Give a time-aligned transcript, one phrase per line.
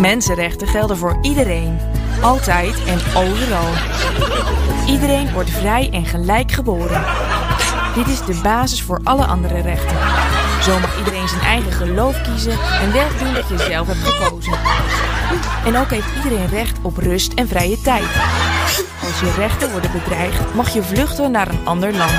[0.00, 1.78] Mensenrechten gelden voor iedereen.
[2.20, 3.68] Altijd en overal.
[4.86, 7.04] Iedereen wordt vrij en gelijk geboren.
[7.94, 9.96] Dit is de basis voor alle andere rechten.
[10.62, 14.58] Zo mag iedereen zijn eigen geloof kiezen en werk doen dat je zelf hebt gekozen.
[15.64, 18.08] En ook heeft iedereen recht op rust en vrije tijd.
[19.06, 22.12] Als je rechten worden bedreigd, mag je vluchten naar een ander land.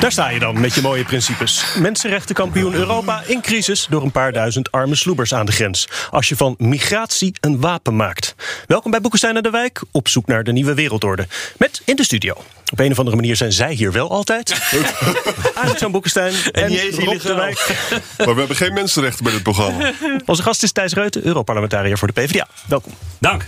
[0.00, 1.74] Daar sta je dan met je mooie principes.
[1.78, 5.88] Mensenrechtenkampioen Europa in crisis door een paar duizend arme sloebers aan de grens.
[6.10, 8.34] Als je van migratie een wapen maakt.
[8.66, 11.26] Welkom bij Boekenstein en de Wijk, op zoek naar de nieuwe wereldorde.
[11.56, 12.34] Met in de studio.
[12.72, 14.70] Op een of andere manier zijn zij hier wel altijd.
[15.54, 17.66] Arend-Jan Boekenstein en, en Rob de Wijk.
[18.18, 19.92] Maar we hebben geen mensenrechten bij dit programma.
[20.26, 22.46] Onze gast is Thijs Reuten, Europarlementariër voor de PvdA.
[22.66, 22.92] Welkom.
[23.18, 23.44] Dank.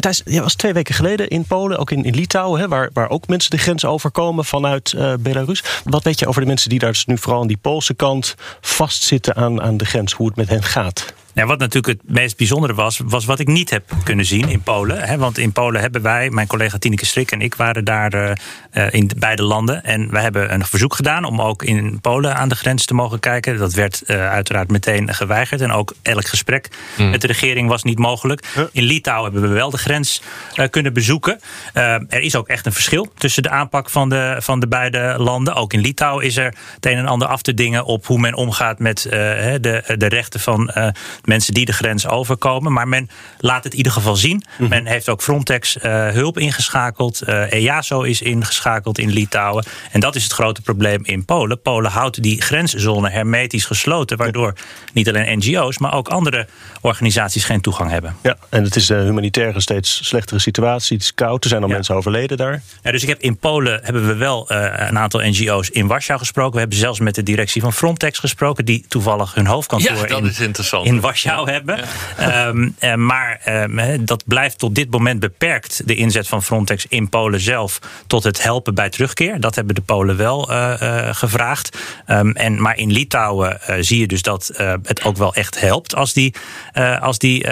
[0.00, 2.60] Thijs, jij was twee weken geleden in Polen, ook in, in Litouwen...
[2.60, 5.62] Hè, waar, waar ook mensen de grens overkomen vanuit uh, Belarus.
[5.84, 8.34] Wat weet je over de mensen die daar dus nu vooral aan die Poolse kant...
[8.60, 11.14] vastzitten aan, aan de grens, hoe het met hen gaat?
[11.34, 14.62] Ja, wat natuurlijk het meest bijzondere was, was wat ik niet heb kunnen zien in
[14.62, 15.00] Polen.
[15.00, 18.14] Hè, want in Polen hebben wij, mijn collega Tineke Strik en ik waren daar
[18.72, 19.84] uh, in beide landen.
[19.84, 23.20] En wij hebben een verzoek gedaan om ook in Polen aan de grens te mogen
[23.20, 23.58] kijken.
[23.58, 25.60] Dat werd uh, uiteraard meteen geweigerd.
[25.60, 27.10] En ook elk gesprek mm.
[27.10, 28.46] met de regering was niet mogelijk.
[28.54, 28.64] Huh?
[28.72, 30.22] In Litouwen hebben we wel de grens
[30.56, 31.40] uh, kunnen bezoeken.
[31.72, 35.54] er is ook echt een verschil tussen de aanpak van de, van de beide landen.
[35.54, 38.34] Ook in Litouwen is er het een en ander af te dingen op hoe men
[38.34, 40.72] omgaat met de, de rechten van
[41.24, 42.72] mensen die de grens overkomen.
[42.72, 44.36] Maar men laat het in ieder geval zien.
[44.36, 44.68] Mm -hmm.
[44.68, 47.22] Men heeft ook Frontex uh, hulp ingeschakeld.
[47.28, 49.64] Uh, EASO is ingeschakeld in Litouwen.
[49.90, 51.60] En dat is het grote probleem in Polen.
[51.60, 54.16] Polen houdt die grenszone hermetisch gesloten.
[54.16, 54.54] Waardoor
[54.92, 56.46] niet alleen NGO's, maar ook andere
[56.80, 58.16] organisaties geen toegang hebben.
[58.22, 60.96] Ja, en het is uh, humanitair een steeds slechtere situatie.
[60.96, 61.74] Het is koud, er zijn al ja.
[61.74, 62.62] mensen overleden daar.
[62.82, 66.52] Ja, dus ik heb in Polen hebben we wel een aantal NGO's in Warschau gesproken.
[66.52, 68.64] We hebben zelfs met de directie van Frontex gesproken.
[68.64, 70.86] Die toevallig hun hoofdkantoor ja, dat in, is interessant.
[70.86, 71.84] in Warschau hebben.
[72.18, 72.46] Ja.
[72.46, 77.08] Um, uh, maar um, dat blijft tot dit moment beperkt, de inzet van Frontex in
[77.08, 79.40] Polen zelf, tot het helpen bij terugkeer.
[79.40, 81.78] Dat hebben de Polen wel uh, uh, gevraagd.
[82.06, 84.50] Um, en, maar in Litouwen zie je dus dat
[84.82, 86.34] het ook wel echt helpt als die,
[87.00, 87.46] als die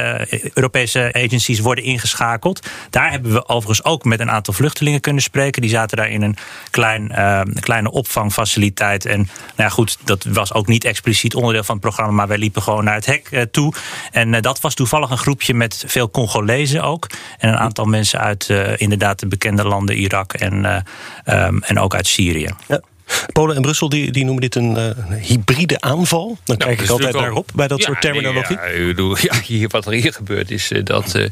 [0.54, 2.66] Europese agencies worden ingeschakeld.
[2.91, 5.62] Daar hebben we overigens ook met een aantal vluchtelingen kunnen spreken.
[5.62, 6.37] Die zaten daar in een
[6.71, 7.15] klein,
[7.60, 9.06] kleine opvangfaciliteit.
[9.06, 12.38] En nou ja, goed, dat was ook niet expliciet onderdeel van het programma, maar wij
[12.38, 13.72] liepen gewoon naar het hek toe.
[14.11, 17.06] En uh, dat was toevallig een groepje met veel Congolezen ook.
[17.38, 20.84] En een aantal mensen uit uh, inderdaad de bekende landen Irak en,
[21.27, 22.49] uh, um, en ook uit Syrië.
[22.69, 22.81] Ja.
[23.33, 26.39] Polen en Brussel die, die noemen dit een uh, hybride aanval.
[26.44, 28.56] Dan nou, kijk ik altijd daarop bij dat ja, soort terminologie.
[28.56, 31.28] Ja, bedoel, ja, hier, wat er hier gebeurt is uh, dat uh,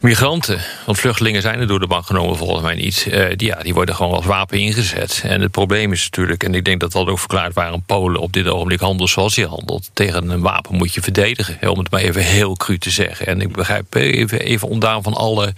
[0.00, 3.62] migranten, want vluchtelingen zijn er door de bank genomen volgens mij niet, uh, die, ja,
[3.62, 5.22] die worden gewoon als wapen ingezet.
[5.24, 8.32] En het probleem is natuurlijk, en ik denk dat dat ook verklaart waarom Polen op
[8.32, 9.90] dit ogenblik handelt zoals hij handelt.
[9.92, 13.26] Tegen een wapen moet je verdedigen, om het maar even heel cru te zeggen.
[13.26, 15.54] En ik begrijp even, even ontdaan van alle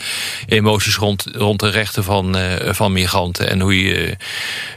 [0.46, 4.16] emoties rond, rond de rechten van, uh, van migranten en hoe je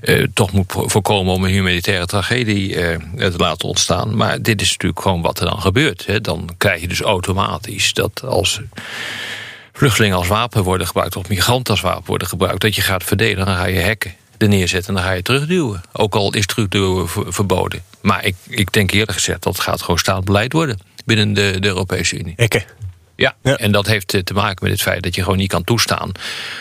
[0.01, 2.73] uh, toch moet voorkomen om een humanitaire tragedie
[3.17, 4.15] te laten ontstaan.
[4.15, 6.05] Maar dit is natuurlijk gewoon wat er dan gebeurt.
[6.05, 6.21] Hè.
[6.21, 8.61] Dan krijg je dus automatisch dat als
[9.75, 13.45] vluchtelingen als wapen worden gebruikt, of migranten als wapen worden gebruikt, dat je gaat verdedigen,
[13.45, 15.81] dan ga je hekken er neerzetten en dan ga je terugduwen.
[15.91, 17.83] Ook al is terugduwen verboden.
[18.01, 21.67] Maar ik, ik denk eerlijk gezegd dat gaat gewoon staand beleid worden binnen de, de
[21.67, 22.33] Europese Unie.
[22.35, 22.63] Hekken.
[23.17, 25.63] Ja, ja, en dat heeft te maken met het feit dat je gewoon niet kan
[25.63, 26.11] toestaan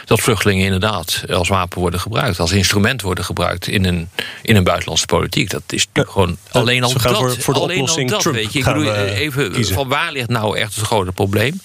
[0.04, 4.08] dat vluchtelingen inderdaad als wapen worden gebruikt, als instrument worden gebruikt in een,
[4.42, 5.50] in een buitenlandse politiek.
[5.50, 6.12] Dat is natuurlijk ja.
[6.12, 7.16] gewoon alleen al dat.
[7.16, 8.58] Voor, voor de alleen oplossing al dat, Trump weet je.
[8.58, 9.74] Ik bedoel, even kiezen.
[9.74, 11.60] van waar ligt nou echt het grote probleem?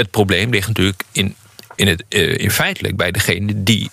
[0.00, 1.34] Het probleem ligt natuurlijk in,
[1.76, 3.90] in, het, uh, in feitelijk bij degene die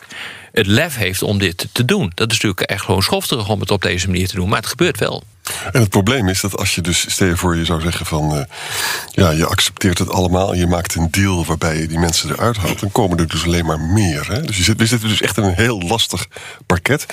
[0.52, 2.12] het lef heeft om dit te doen.
[2.14, 4.68] Dat is natuurlijk echt gewoon schofterig om het op deze manier te doen, maar het
[4.68, 5.24] gebeurt wel.
[5.72, 8.36] En het probleem is dat als je dus, stel je voor, je zou zeggen van,
[8.36, 8.42] uh,
[9.12, 12.58] ja, je accepteert het allemaal en je maakt een deal waarbij je die mensen eruit
[12.58, 14.32] haalt, dan komen er dus alleen maar meer.
[14.32, 14.42] Hè?
[14.42, 16.28] Dus je zit, we zitten dus echt in een heel lastig
[16.66, 17.06] parket.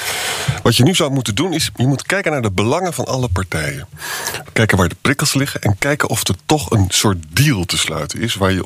[0.62, 3.28] Wat je nu zou moeten doen is, je moet kijken naar de belangen van alle
[3.28, 3.86] partijen.
[4.52, 8.20] Kijken waar de prikkels liggen en kijken of er toch een soort deal te sluiten
[8.20, 8.64] is waar je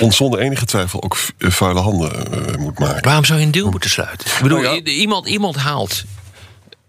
[0.00, 2.12] ons zonder enige twijfel ook vuile handen
[2.50, 3.02] uh, moet maken.
[3.02, 4.26] Waarom zou je een deal moeten sluiten?
[4.26, 4.80] Ik bedoel, ja.
[4.80, 6.04] iemand, iemand haalt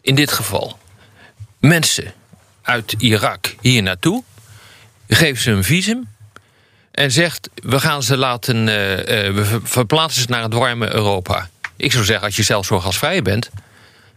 [0.02, 0.78] in dit geval
[1.68, 2.14] mensen
[2.62, 4.24] uit Irak hier naartoe,
[5.08, 6.08] geeft ze een visum
[6.92, 11.50] en zegt: we gaan ze laten, uh, uh, we verplaatsen ze naar het warme Europa.
[11.76, 13.50] Ik zou zeggen, als je zelf zo gasvrij bent,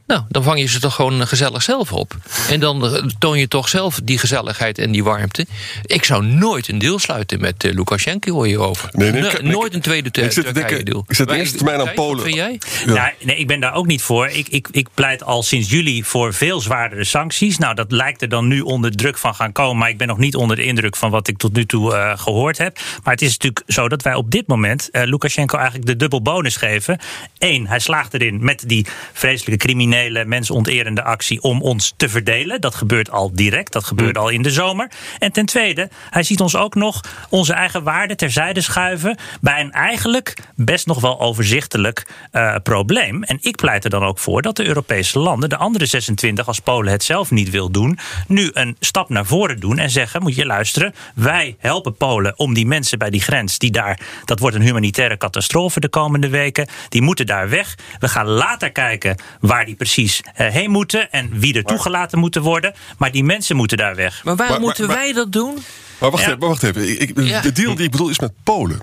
[0.09, 2.17] nou, dan vang je ze toch gewoon gezellig zelf op.
[2.51, 5.47] En dan eh, toon je toch zelf die gezelligheid en die warmte.
[5.83, 8.89] Ik zou nooit een deal sluiten met uh, Lukashenko hierover.
[8.93, 11.05] Nee, nee, nee, nooit een tweede ik zit Turkije deal.
[11.09, 12.23] Ik zet de eerste termijn aan Polen.
[12.25, 12.61] Vind jij?
[12.87, 12.93] Ja.
[12.93, 14.29] Nou, nee, ik ben daar ook niet voor.
[14.29, 17.59] Ik, ik, ik pleit al sinds juli voor veel zwaardere sancties.
[17.59, 19.77] Nou, dat lijkt er dan nu onder druk van gaan komen.
[19.77, 22.19] Maar ik ben nog niet onder de indruk van wat ik tot nu toe uh,
[22.19, 22.79] gehoord heb.
[23.03, 26.23] Maar het is natuurlijk zo dat wij op dit moment uh, Lukashenko eigenlijk de dubbel
[26.23, 26.99] bonus geven.
[27.39, 32.61] Eén, hij slaagt erin met die vreselijke criminelen criminele, mensonterende actie om ons te verdelen.
[32.61, 34.23] Dat gebeurt al direct, dat gebeurt mm.
[34.23, 34.91] al in de zomer.
[35.19, 39.73] En ten tweede, hij ziet ons ook nog onze eigen waarden terzijde schuiven bij een
[39.73, 43.23] eigenlijk best nog wel overzichtelijk uh, probleem.
[43.23, 46.61] En ik pleit er dan ook voor dat de Europese landen, de andere 26, als
[46.61, 50.35] Polen het zelf niet wil doen, nu een stap naar voren doen en zeggen: moet
[50.35, 54.57] je luisteren, wij helpen Polen om die mensen bij die grens, die daar, dat wordt
[54.57, 57.75] een humanitaire catastrofe de komende weken, die moeten daar weg.
[57.99, 62.43] We gaan later kijken waar die precies uh, heen moeten en wie er toegelaten moeten
[62.43, 62.75] worden.
[62.99, 64.25] Maar die mensen moeten daar weg.
[64.25, 65.59] Maar waarom moeten wij dat doen?
[65.99, 67.01] Maar wacht even, wacht even.
[67.01, 68.81] Ik, de deal die ik bedoel is met Polen.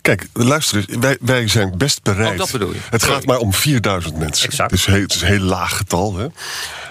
[0.00, 2.32] Kijk, luister eens, wij, wij zijn best bereid.
[2.32, 2.78] Oh, dat bedoel je.
[2.90, 4.48] Het gaat maar om 4000 mensen.
[4.48, 4.70] Exact.
[4.70, 6.16] Het is, heel, het is een heel laag getal.
[6.16, 6.26] Hè?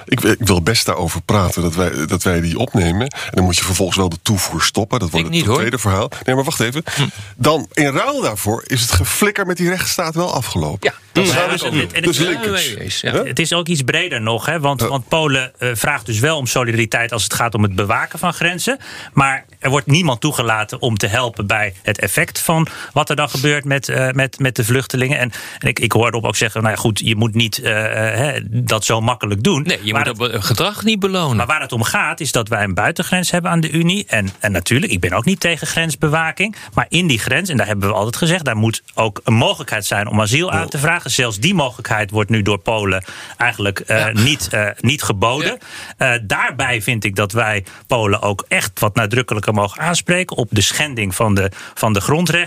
[0.06, 3.08] Ik, ik, wil best daarover praten, dat wij, dat wij die opnemen.
[3.08, 5.00] En dan moet je vervolgens wel de toevoer stoppen.
[5.00, 6.12] Dat wordt het tweede verhaal.
[6.24, 6.84] Nee, maar wacht even.
[6.96, 7.02] Hm.
[7.36, 10.80] Dan, in ruil daarvoor, is het geflikker met die rechtsstaat wel afgelopen.
[10.82, 13.02] Ja, dat is dus, het, dus linkers.
[13.02, 13.24] Ja.
[13.24, 16.46] Het is ook iets breder nog, hè, want, want Polen uh, vraagt dus wel om
[16.46, 18.78] solidariteit als het gaat om het bewaken van grenzen.
[19.14, 22.61] Maar er wordt niemand toegelaten om te helpen bij het effect van
[22.94, 25.20] wat er dan gebeurt met, uh, met, met de vluchtelingen.
[25.20, 28.30] En, en ik, ik hoorde op ook zeggen, nou ja, goed, je moet niet uh,
[28.50, 29.64] dat zo makkelijk doen.
[29.64, 31.38] Nee, je moet het gedrag niet belonen.
[31.38, 34.06] Maar waar het om gaat, is dat wij een buitengrens hebben aan de Unie.
[34.08, 36.56] En, en natuurlijk, ik ben ook niet tegen grensbewaking.
[36.74, 39.86] Maar in die grens, en daar hebben we altijd gezegd, daar moet ook een mogelijkheid
[39.86, 41.12] zijn om asiel aan te vragen.
[41.12, 43.04] Zelfs die mogelijkheid wordt nu door Polen
[43.38, 44.12] eigenlijk uh, ja.
[44.12, 45.58] niet, uh, niet geboden.
[45.98, 50.62] Uh, daarbij vind ik dat wij Polen ook echt wat nadrukkelijker mogen aanspreken op de
[50.62, 52.41] schending van de, van de grondrechten.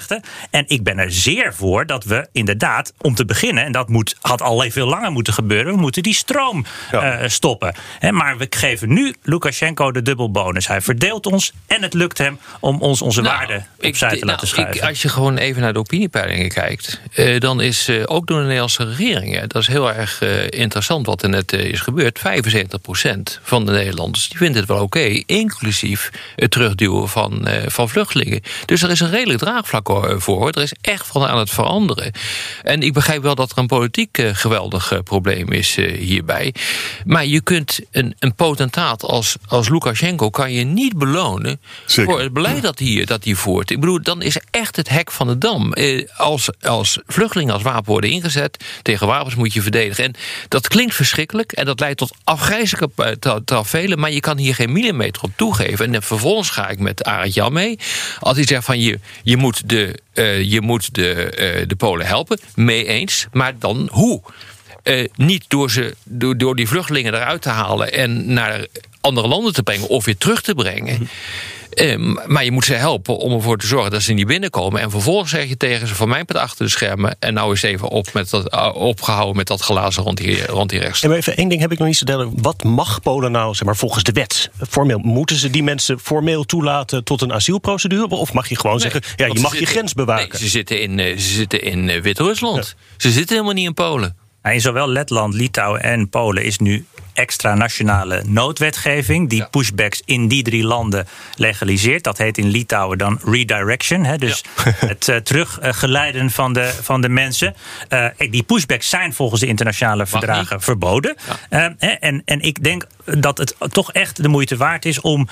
[0.50, 4.16] En ik ben er zeer voor dat we inderdaad, om te beginnen, en dat moet,
[4.20, 7.28] had al veel langer moeten gebeuren, we moeten die stroom ja.
[7.28, 7.74] stoppen.
[7.98, 10.66] He, maar we geven nu Lukashenko de dubbelbonus.
[10.66, 14.26] Hij verdeelt ons en het lukt hem om ons onze nou, waarden opzij te nou,
[14.26, 14.76] laten schuiven.
[14.76, 17.00] Ik, als je gewoon even naar de opiniepeilingen kijkt,
[17.38, 21.52] dan is ook door de Nederlandse regering, dat is heel erg interessant wat er net
[21.52, 22.22] is gebeurd, 75%
[23.42, 28.40] van de Nederlanders die vindt het wel oké, okay, inclusief het terugduwen van, van vluchtelingen.
[28.66, 29.83] Dus er is een redelijk draagvlak
[30.16, 30.48] voor.
[30.48, 32.12] Er is echt van aan het veranderen.
[32.62, 36.54] En ik begrijp wel dat er een politiek uh, geweldig uh, probleem is hierbij.
[37.06, 42.12] Maar je kunt een, een potentaat als, als Lukashenko kan je niet belonen Zeker.
[42.12, 43.70] voor het beleid dat hij, dat hij voert.
[43.70, 45.72] Ik bedoel, dan is echt het hek van de dam.
[46.16, 50.04] als, als vluchtelingen als wapen worden ingezet, tegen wapens moet je verdedigen.
[50.04, 50.14] En
[50.48, 55.22] dat klinkt verschrikkelijk en dat leidt tot afgrijzelijke tafereelen, maar je kan hier geen millimeter
[55.22, 55.94] op toegeven.
[55.94, 57.78] En vervolgens ga ik met Arend Jan mee.
[58.20, 62.06] Als hij zegt van je, je moet de, uh, je moet de, uh, de Polen
[62.06, 63.26] helpen, mee eens.
[63.32, 64.22] Maar dan hoe?
[64.84, 68.66] Uh, niet door, ze, door, door die vluchtelingen eruit te halen en naar
[69.00, 71.08] andere landen te brengen of weer terug te brengen.
[71.74, 74.80] Um, maar je moet ze helpen om ervoor te zorgen dat ze niet binnenkomen.
[74.80, 77.16] En vervolgens zeg je tegen ze: van mijn part achter de schermen.
[77.18, 80.70] En nou eens even op met dat, uh, opgehouden met dat glazen rond die, rond
[80.70, 81.02] die rechts.
[81.02, 82.32] En even één ding heb ik nog niet te delen.
[82.42, 84.50] Wat mag Polen nou, zeg maar, volgens de wet?
[84.68, 88.14] Formeel, moeten ze die mensen formeel toelaten tot een asielprocedure?
[88.14, 90.28] Of mag je gewoon nee, zeggen: ja, je mag je grens bewaken?
[90.30, 92.74] Nee, ze zitten in, uh, ze zitten in Wit-Rusland.
[92.76, 92.94] Ja.
[92.96, 94.16] Ze zitten helemaal niet in Polen.
[94.42, 99.46] In zowel Letland, Litouwen en Polen is nu extra nationale noodwetgeving die ja.
[99.46, 101.06] pushbacks in die drie landen
[101.36, 102.04] legaliseert.
[102.04, 104.72] Dat heet in Litouwen dan redirection, hè, dus ja.
[104.86, 107.54] het uh, teruggeleiden van de, van de mensen.
[107.88, 111.16] Uh, die pushbacks zijn volgens de internationale verdragen verboden.
[111.50, 111.74] Ja.
[111.80, 115.28] Uh, en, en ik denk dat het toch echt de moeite waard is om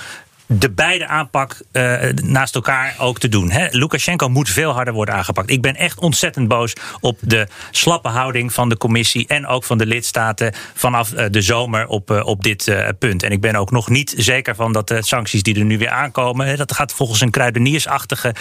[0.59, 3.51] de beide aanpak uh, naast elkaar ook te doen.
[3.51, 3.67] Hè.
[3.71, 5.51] Lukashenko moet veel harder worden aangepakt.
[5.51, 9.79] Ik ben echt ontzettend boos op de slappe houding van de commissie en ook van
[9.79, 13.23] de lidstaten vanaf uh, de zomer op, uh, op dit punt.
[13.23, 15.91] En ik ben ook nog niet zeker van dat de sancties die er nu weer
[15.91, 18.35] aankomen, hè, dat gaat volgens een kruideniersachtige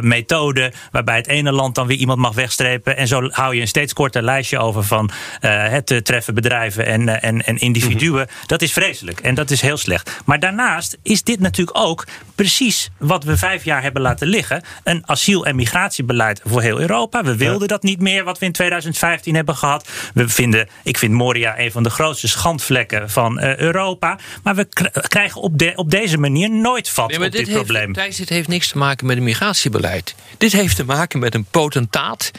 [0.00, 2.96] methode, waarbij het ene land dan weer iemand mag wegstrepen.
[2.96, 7.44] En zo hou je een steeds korter lijstje over van het treffen bedrijven en, en,
[7.44, 8.10] en individuen.
[8.12, 8.46] Mm -hmm.
[8.46, 10.22] Dat is vreselijk en dat is heel slecht.
[10.24, 14.62] Maar daarnaast is dit natuurlijk ook precies wat we vijf jaar hebben laten liggen.
[14.84, 17.24] Een asiel- en migratiebeleid voor heel Europa.
[17.24, 19.88] We wilden dat niet meer wat we in 2015 hebben gehad.
[20.14, 24.18] We vinden, ik vind Moria een van de grootste schandvlekken van uh, Europa.
[24.42, 24.68] Maar we
[25.08, 27.92] krijgen op, de, op deze manier nooit vat nee, op dit, dit heeft, probleem.
[27.92, 30.14] Thijs, dit heeft niks te maken met een migratiebeleid.
[30.38, 32.30] Dit heeft te maken met een potentaat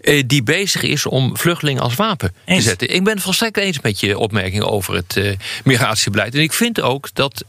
[0.00, 2.62] uh, die bezig is om vluchtelingen als wapen Eens.
[2.62, 2.94] te zetten.
[2.94, 5.32] Ik ben het volstrekt eens met je opmerking over het uh,
[5.64, 6.34] migratiebeleid.
[6.34, 7.44] En ik vind ook dat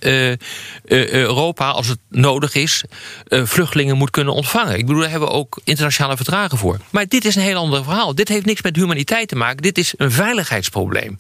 [1.08, 2.84] Europa, als het nodig is,
[3.30, 4.78] vluchtelingen moet kunnen ontvangen.
[4.78, 6.78] Ik bedoel, daar hebben we ook internationale verdragen voor.
[6.90, 8.16] Maar dit is een heel ander verhaal.
[8.16, 9.62] Dit heeft niks met humaniteit te maken.
[9.62, 11.16] Dit is een veiligheidsprobleem.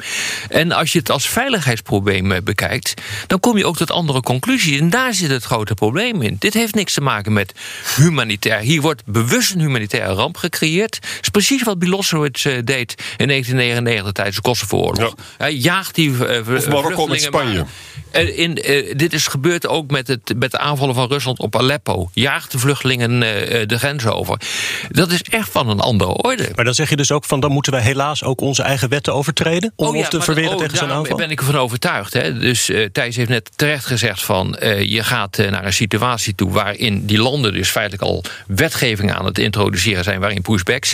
[0.49, 2.93] En als je het als veiligheidsprobleem bekijkt,
[3.27, 4.79] dan kom je ook tot andere conclusies.
[4.79, 6.35] En daar zit het grote probleem in.
[6.39, 7.53] Dit heeft niks te maken met
[7.95, 8.59] humanitair.
[8.59, 11.01] Hier wordt bewust een humanitaire ramp gecreëerd.
[11.01, 15.13] Dat is precies wat Milosevic deed in 1999 tijdens de Kosovo-oorlog.
[15.17, 15.23] Ja.
[15.37, 17.65] Hij jaagt die uh, of Marokko met Spanje.
[18.11, 22.09] In, uh, dit is gebeurd ook met, het, met de aanvallen van Rusland op Aleppo.
[22.13, 23.19] Jaagt de vluchtelingen
[23.67, 24.41] de grens over.
[24.89, 26.49] Dat is echt van een andere orde.
[26.55, 29.13] Maar dan zeg je dus ook van dan moeten wij helaas ook onze eigen wetten
[29.13, 31.03] overtreden om oh, ja, ons te verweren oh, tegen zo'n aanval?
[31.03, 32.13] Daar ben ik ervan overtuigd.
[32.13, 32.39] Hè.
[32.39, 36.35] Dus uh, Thijs heeft net terecht gezegd van uh, je gaat uh, naar een situatie
[36.35, 40.93] toe waarin die landen dus feitelijk al wetgeving aan het introduceren zijn waarin pushbacks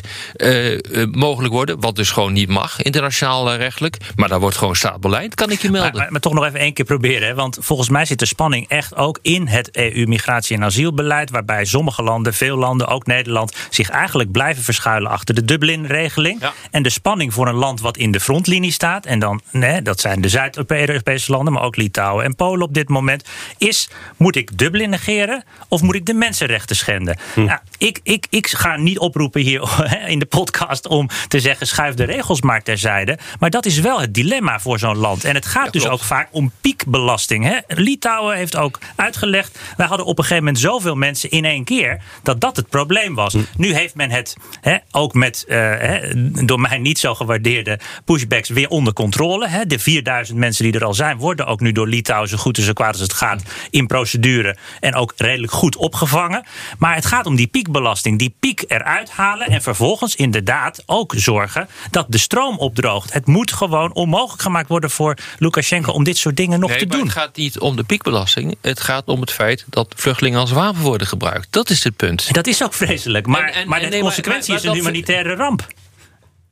[1.11, 3.97] mogelijk worden, wat dus gewoon niet mag internationaal rechtelijk.
[4.15, 5.91] Maar daar wordt gewoon staatbeleid, kan ik je melden.
[5.91, 8.25] Maar, maar, maar toch nog even één keer proberen, hè, want volgens mij zit de
[8.25, 13.55] spanning echt ook in het EU-migratie- en asielbeleid, waarbij sommige landen, veel landen, ook Nederland,
[13.69, 16.41] zich eigenlijk blijven verschuilen achter de Dublin-regeling.
[16.41, 16.53] Ja.
[16.71, 19.99] En de spanning voor een land wat in de frontlinie staat, en dan, nee, dat
[19.99, 23.23] zijn de Zuid-Europese landen, maar ook Litouwen en Polen op dit moment,
[23.57, 27.17] is: moet ik Dublin negeren of moet ik de mensenrechten schenden?
[27.33, 27.43] Hm.
[27.43, 31.93] Nou, ik, ik, ik ga niet oproepen hier in de podcast om te zeggen: schuif
[31.93, 33.17] de regels maar terzijde.
[33.39, 35.23] Maar dat is wel het dilemma voor zo'n land.
[35.23, 37.43] En het gaat Ja, dus ook vaak om piekbelasting.
[37.43, 37.57] Hè?
[37.67, 42.01] Litouwen heeft ook uitgelegd: wij hadden op een gegeven moment zoveel mensen in één keer
[42.23, 43.35] dat dat het probleem was.
[43.57, 45.99] Nu heeft men het hè, ook met uh, hè,
[46.45, 49.47] door mij niet zo gewaardeerde pushbacks weer onder controle.
[49.47, 49.65] Hè.
[49.65, 52.63] De 4000 mensen die er al zijn, worden ook nu door Litouwen zo goed en
[52.63, 54.55] zo kwaad als het gaat in procedure.
[54.79, 56.43] En ook redelijk goed opgevangen.
[56.77, 58.19] Maar het gaat om die piekbelasting.
[58.19, 63.13] Die piek eruit halen en vervolgens inderdaad ook zorgen dat de stroom opdroogt.
[63.13, 66.85] Het moet gewoon onmogelijk gemaakt worden voor Lukashenko om dit soort dingen nog Nee, te
[66.85, 67.05] maar doen.
[67.05, 68.34] het gaat niet om de piekbelasting.
[68.61, 71.47] Het gaat om het feit dat vluchtelingen als wapen worden gebruikt.
[71.49, 72.33] Dat is het punt.
[72.33, 73.25] Dat is ook vreselijk.
[73.27, 75.67] Maar, En- en- maar de nee, consequentie maar- is een humanitaire ramp.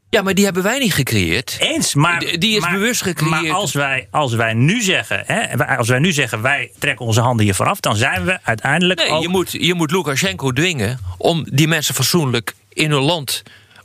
[0.10, 1.56] Ja, maar die hebben wij niet gecreëerd.
[1.60, 3.42] Eens, maar, Die- is maar- bewust gecreëerd.
[3.44, 7.22] Maar als wij, als wij nu zeggen, hè, als wij nu zeggen, wij trekken onze
[7.22, 9.22] handen hiervan af, dan zijn we uiteindelijk Nee, ook.
[9.22, 13.44] je moet, je moet Lukashenko dwingen om die mensen fatsoenlijk in hun land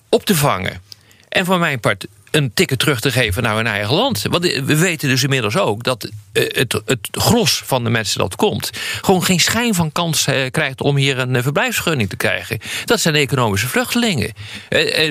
[0.09, 0.81] op te vangen.
[1.29, 2.07] En van mijn part
[2.39, 4.23] een ticket terug te geven naar hun eigen land.
[4.31, 8.37] Want we weten dus inmiddels ook dat eh, het, het gros van de mensen dat
[8.37, 8.71] komt...
[9.01, 12.59] gewoon geen schijn van kans eh, krijgt om hier een eh, verblijfsvergunning te krijgen.
[12.85, 14.33] Dat zijn economische vluchtelingen.
[14.69, 15.09] Eh,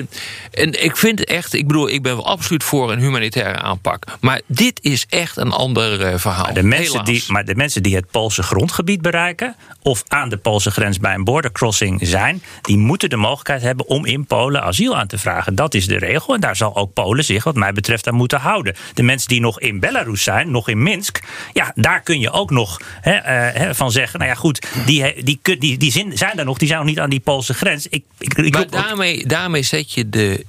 [0.50, 4.04] en ik vind echt, ik bedoel, ik ben wel absoluut voor een humanitaire aanpak.
[4.20, 6.54] Maar dit is echt een ander verhaal.
[6.54, 7.06] de mensen Helaas.
[7.06, 11.14] die, maar de mensen die het Poolse grondgebied bereiken, of aan de Poolse grens bij
[11.14, 15.18] een border crossing zijn, die moeten de mogelijkheid hebben om in Polen asiel aan te
[15.18, 15.54] vragen.
[15.54, 16.34] Dat is de regel.
[16.34, 18.74] En daar zal ook Polen zich, wat mij betreft, aan moeten houden.
[18.94, 21.20] De mensen die nog in Belarus zijn, nog in Minsk,
[21.52, 24.18] ja, daar kun je ook nog hè, eh, van zeggen.
[24.18, 27.00] Nou ja, goed, die, die, die, die, zin- zijn daar nog, die zijn nog niet
[27.00, 27.86] aan die Poolse grens.
[27.86, 30.44] Ik, ik, ik Maar daarmee, daarmee zet je de,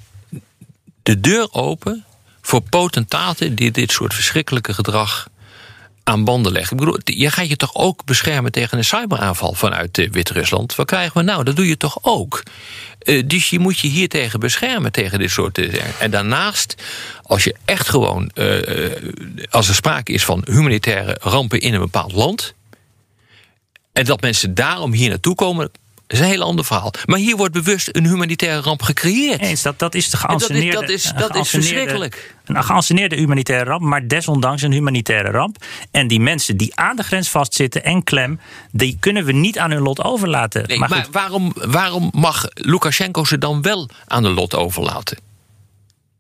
[1.04, 2.04] de deur open
[2.42, 5.28] voor potentaten die dit soort verschrikkelijke gedrag
[6.10, 6.78] aan banden leggen.
[6.78, 10.76] Ik bedoel, je gaat je toch ook beschermen tegen een cyberaanval vanuit eh, Wit-Rusland?
[10.76, 11.44] Wat krijgen we nou?
[11.44, 12.44] Dat doe je toch ook?
[13.00, 16.00] Eh, dus je moet je hier tegen beschermen, tegen dit soort dingen.
[16.00, 16.76] En daarnaast,
[17.24, 19.04] als je echt gewoon, eh, eh,
[19.50, 22.54] als er sprake is van humanitaire rampen in een bepaald land,
[23.94, 25.72] en dat mensen daarom hier naartoe komen,
[26.12, 26.94] is een heel ander verhaal.
[27.06, 29.42] Maar hier wordt bewust een humanitaire ramp gecreëerd.
[29.42, 30.80] Eens, dat, dat is de dat is- geanceneerde...
[30.80, 32.36] dat is- dat is geanceneerde- verschrikkelijk.
[32.46, 35.58] Een geanceneerde humanitaire ramp, maar desondanks een humanitaire ramp.
[35.92, 38.40] En die mensen die aan de grens vastzitten en klem...
[38.72, 40.64] die kunnen we niet aan hun lot overlaten.
[40.68, 45.18] Nee, maar maar waarom, waarom mag Lukashenko ze dan wel aan de lot overlaten?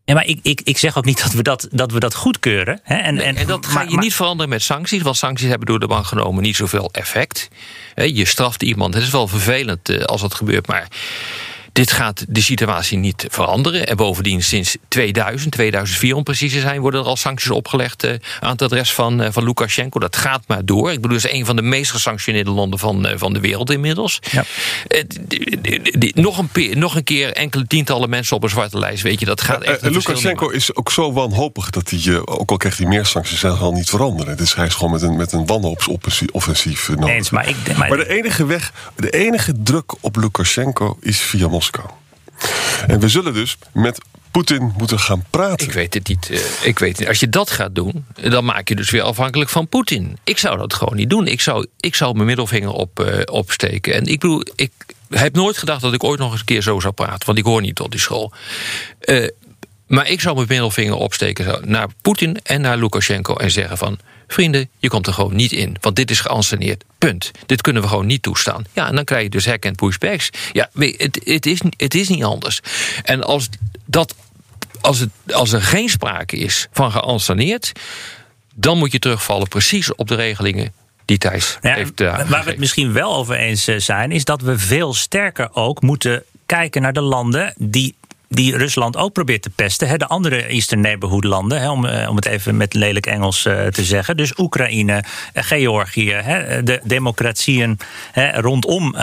[0.10, 2.80] Ja, maar ik, ik, ik zeg ook niet dat we dat, dat, we dat goedkeuren.
[2.84, 2.96] Hè?
[2.96, 5.80] En, En, en dat ga maar- je niet veranderen met sancties, want sancties hebben door
[5.80, 7.48] de bank genomen niet zoveel effect.
[7.96, 10.88] Je straft iemand, het is wel vervelend eh, als dat gebeurt, maar
[11.80, 13.88] dit gaat de situatie niet veranderen.
[13.88, 16.82] En bovendien sinds 2000, 2004 om precies te zijn...
[16.82, 20.00] worden er al sancties opgelegd uh, aan het adres van, uh, van Lukashenko.
[20.00, 20.92] Dat gaat maar door.
[20.92, 23.72] Ik bedoel, het is een van de meest gesanctioneerde landen van, uh, van de wereld
[23.72, 24.20] inmiddels.
[24.32, 24.44] Ja.
[26.14, 29.04] nog, een, nog een keer enkele tientallen mensen op een zwarte lijst.
[29.04, 32.78] Weet je, dat gaat echt Lukashenko is ook zo wanhopig dat hij, ook al krijgt
[32.78, 33.40] hij meer sancties...
[33.40, 34.38] zal niet veranderen.
[34.38, 37.10] Dus hij is gewoon met een, met een wanhoopsoffensief nodig.
[37.10, 41.48] Eens, maar, ik, maar, maar de enige weg, de enige druk op Lukashenko is via
[41.48, 41.69] Moskou.
[42.88, 45.68] En we zullen dus met Poetin moeten gaan praten.
[45.68, 46.30] Ik weet het niet.
[46.30, 47.08] Uh, ik weet.
[47.08, 50.18] Als je dat gaat doen, dan maak je dus weer afhankelijk van Poetin.
[50.24, 51.28] Ik zou dat gewoon niet doen.
[51.28, 53.94] Ik zou, ik zou mijn middelvinger op, uh, opsteken.
[53.94, 54.72] En ik bedoel, ik
[55.10, 57.26] heb nooit gedacht dat ik ooit nog eens een keer zo zou praten.
[57.26, 58.34] Want ik hoor niet tot die school.
[59.02, 59.28] Uh,
[59.88, 64.00] maar ik zou mijn middelvinger opsteken naar Poetin en naar Lukashenko en zeggen van
[64.34, 65.78] vrienden, je komt er gewoon niet in.
[65.82, 66.84] Want dit is geanceneerd.
[66.98, 67.32] Punt.
[67.46, 68.66] Dit kunnen we gewoon niet toestaan.
[68.74, 70.30] Ja, en dan krijg je dus hack and pushbacks.
[70.52, 72.60] Ja, het, het, is, het is niet anders.
[73.04, 73.50] En als,
[73.86, 74.16] dat,
[74.82, 77.72] als, het, als er geen sprake is van geanceneerd...
[78.56, 80.74] dan moet je terugvallen precies op de regelingen
[81.06, 84.12] die Thijs ja, heeft uh, Waar we het misschien wel over eens eh, zijn...
[84.12, 87.54] is dat we veel sterker ook moeten kijken naar de landen...
[87.58, 87.96] die
[88.30, 89.88] die Rusland ook probeert te pesten.
[89.88, 93.46] Hè, de andere Eastern Neighborhood landen, hè, om, eh, om het even met lelijk Engels
[93.46, 94.18] uh, te zeggen.
[94.18, 97.80] Dus Oekraïne, uh, Georgië, hè, de democratieën
[98.12, 98.96] hè, rondom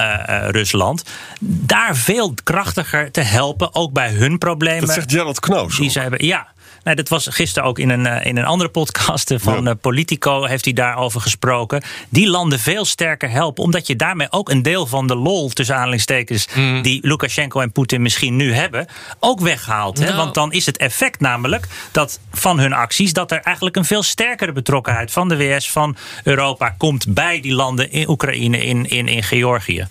[0.46, 1.04] Rusland.
[1.40, 4.86] Daar veel krachtiger te helpen, ook bij hun problemen.
[4.86, 5.76] Dat zegt Gerald Knaus.
[5.76, 6.46] Die ze hebben, ja,
[6.86, 9.70] Nee, dat was gisteren ook in een, eh, in een andere podcast van ja.
[9.70, 11.82] Eh, Politico heeft hij daarover gesproken.
[12.08, 15.74] Die landen veel sterker helpen, omdat je daarmee ook een deel van de lol tussen
[15.74, 16.82] aanhalingstekens mm.
[16.82, 18.86] die Lukashenko en Poetin misschien nu hebben,
[19.20, 19.98] ook weghaalt.
[19.98, 20.04] Hè?
[20.04, 20.16] Nou.
[20.16, 24.02] Want dan is het effect namelijk dat van hun acties dat er eigenlijk een veel
[24.02, 29.08] sterkere betrokkenheid van de VS, van Europa komt bij die landen in Oekraïne, in, in,
[29.08, 29.86] in Georgië.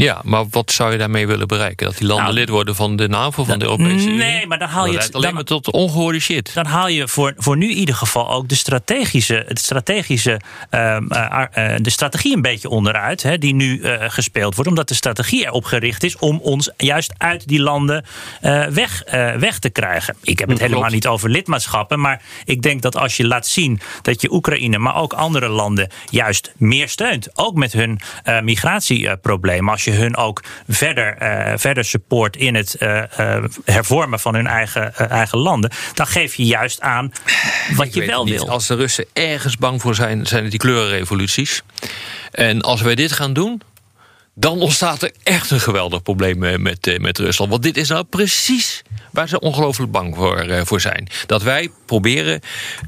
[0.00, 1.86] Ja, maar wat zou je daarmee willen bereiken?
[1.86, 4.18] Dat die landen nou, lid worden van de NAVO, van de Europese Unie?
[4.18, 6.54] Nee, maar dan haal je het alleen maar tot ongehoorde shit.
[6.54, 10.40] Dan haal je voor, voor nu in ieder geval ook de strategische, het strategische,
[10.70, 14.70] uh, uh, de strategie een beetje onderuit, hè, die nu uh, gespeeld wordt.
[14.70, 18.04] Omdat de strategie erop gericht is om ons juist uit die landen
[18.70, 19.02] weg,
[19.38, 20.16] weg te krijgen.
[20.22, 20.72] Ik heb het Klopt.
[20.72, 24.78] helemaal niet over lidmaatschappen, maar ik denk dat als je laat zien dat je Oekraïne,
[24.78, 28.00] maar ook andere landen juist meer steunt, ook met hun
[28.42, 29.72] migratieproblemen.
[29.72, 34.46] Als je hun ook verder, uh, verder support in het uh, uh, hervormen van hun
[34.46, 37.12] eigen, eigen landen, dan geef je juist aan
[37.74, 38.48] wat Ik je wel wil.
[38.48, 41.62] Als de Russen ergens bang voor zijn, zijn het die kleurenrevoluties.
[42.30, 43.62] En als wij dit gaan doen,
[44.34, 47.50] dan ontstaat er echt een geweldig probleem met, met Rusland.
[47.50, 51.08] Want dit is nou precies waar ze ongelooflijk bang voor, uh, voor zijn.
[51.26, 52.40] Dat wij proberen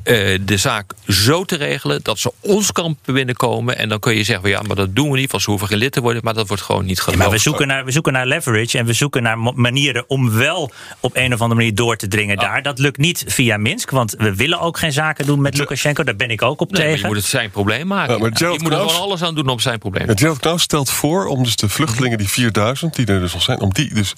[0.04, 3.78] uh, de zaak zo te regelen dat ze ons kamp binnenkomen.
[3.78, 5.78] En dan kun je zeggen, ja, maar dat doen we niet, want ze hoeven geen
[5.78, 6.24] lid te worden.
[6.24, 7.18] Maar dat wordt gewoon niet geloofd.
[7.18, 10.32] Ja, maar we zoeken, naar, we zoeken naar leverage en we zoeken naar manieren om
[10.32, 12.42] wel op een of andere manier door te dringen ja.
[12.42, 12.62] daar.
[12.62, 16.04] Dat lukt niet via Minsk, want we willen ook geen zaken doen met Lukashenko.
[16.04, 16.98] Daar ben ik ook op nee, tegen.
[16.98, 18.12] je moet het zijn probleem maken.
[18.12, 20.18] Ja, maar je moet er gewoon alles aan doen om zijn probleem.
[20.18, 23.60] Gerald Knaus stelt voor om dus de vluchtelingen, die 4000, die er dus al zijn,
[23.60, 24.12] om die dus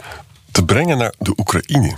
[0.51, 1.97] te brengen naar de Oekraïne.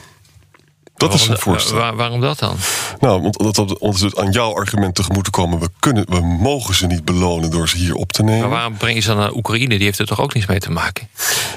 [0.97, 1.77] Dat waarom, is een voorstel.
[1.77, 2.57] Waar, waarom dat dan?
[3.01, 5.59] Nou, want dat om dus aan jouw argument tegemoet te komen...
[5.59, 8.41] We, kunnen, we mogen ze niet belonen door ze hier op te nemen.
[8.41, 9.77] Maar waarom breng je ze dan naar Oekraïne?
[9.77, 11.09] Die heeft er toch ook niets mee te maken?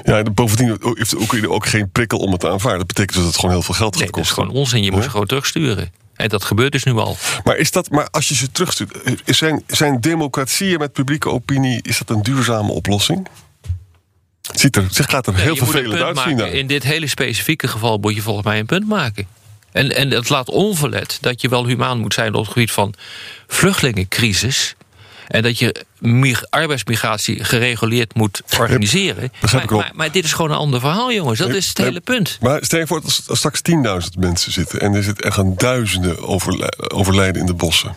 [0.02, 2.78] Ja, bovendien heeft de Oekraïne ook geen prikkel om het te aanvaarden.
[2.78, 4.36] Dat betekent dat het gewoon heel veel geld gaat nee, kosten.
[4.36, 4.82] dat is gewoon onzin.
[4.82, 5.92] Je moet ze gewoon terugsturen.
[6.20, 7.16] En dat gebeurt dus nu al.
[7.44, 9.22] Maar, is dat, maar als je ze terugstuurt...
[9.24, 11.82] Zijn, zijn democratieën met publieke opinie...
[11.82, 13.28] is dat een duurzame oplossing?
[14.60, 16.36] Ziet er, zich gaat er nee, heel vervelend uitzien.
[16.36, 16.52] Maken.
[16.52, 19.26] In dit hele specifieke geval moet je volgens mij een punt maken.
[19.72, 22.94] En, en het laat onverlet dat je wel humaan moet zijn op het gebied van
[23.46, 24.74] vluchtelingencrisis.
[25.28, 25.84] En dat je
[26.50, 29.32] arbeidsmigratie gereguleerd moet organiseren.
[29.40, 31.38] Ja, maar, maar, maar, dit is gewoon een ander verhaal, jongens.
[31.38, 32.38] Dat is het hele punt.
[32.40, 33.60] Maar stel je voor dat er straks
[34.02, 34.80] 10.000 mensen zitten...
[34.80, 36.28] en er zitten echt een duizenden
[36.90, 37.94] overlijden in de bossen.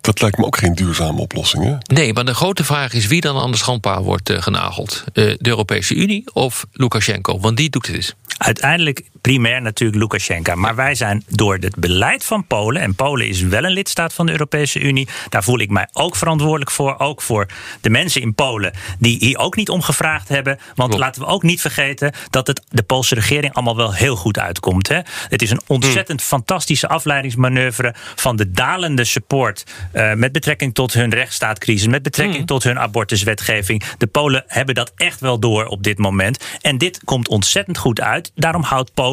[0.00, 1.76] Dat lijkt me ook geen duurzame oplossing, hè?
[1.94, 5.04] Nee, maar de grote vraag is wie dan aan de schandpaal wordt uh, genageld.
[5.04, 7.40] Uh, de Europese Unie of Lukashenko?
[7.40, 8.14] Want die doet het.
[8.38, 10.54] Uiteindelijk primair natuurlijk Lukashenko.
[10.54, 12.82] Maar wij zijn door het beleid van Polen...
[12.82, 15.08] en Polen is wel een lidstaat van de Europese Unie...
[15.28, 16.98] daar voel ik mij ook verantwoordelijk voor.
[16.98, 17.46] Ook voor
[17.80, 20.58] de mensen in Polen die hier ook niet om gevraagd hebben.
[20.74, 21.04] Want Klopt.
[21.04, 22.12] laten we ook niet vergeten...
[22.30, 24.88] dat het de Poolse regering allemaal wel heel goed uitkomt.
[24.88, 25.00] Hè?
[25.28, 27.94] Het is een ontzettend fantastische afleidingsmanoeuvre...
[28.14, 29.64] van de dalende support...
[29.92, 31.86] Uh, met betrekking tot hun rechtsstaatcrisis...
[31.86, 32.46] met betrekking hmm.
[32.46, 33.82] tot hun abortuswetgeving.
[33.98, 36.44] De Polen hebben dat echt wel door op dit moment.
[36.60, 38.32] En dit komt ontzettend goed uit.
[38.34, 39.09] Daarom houdt Polen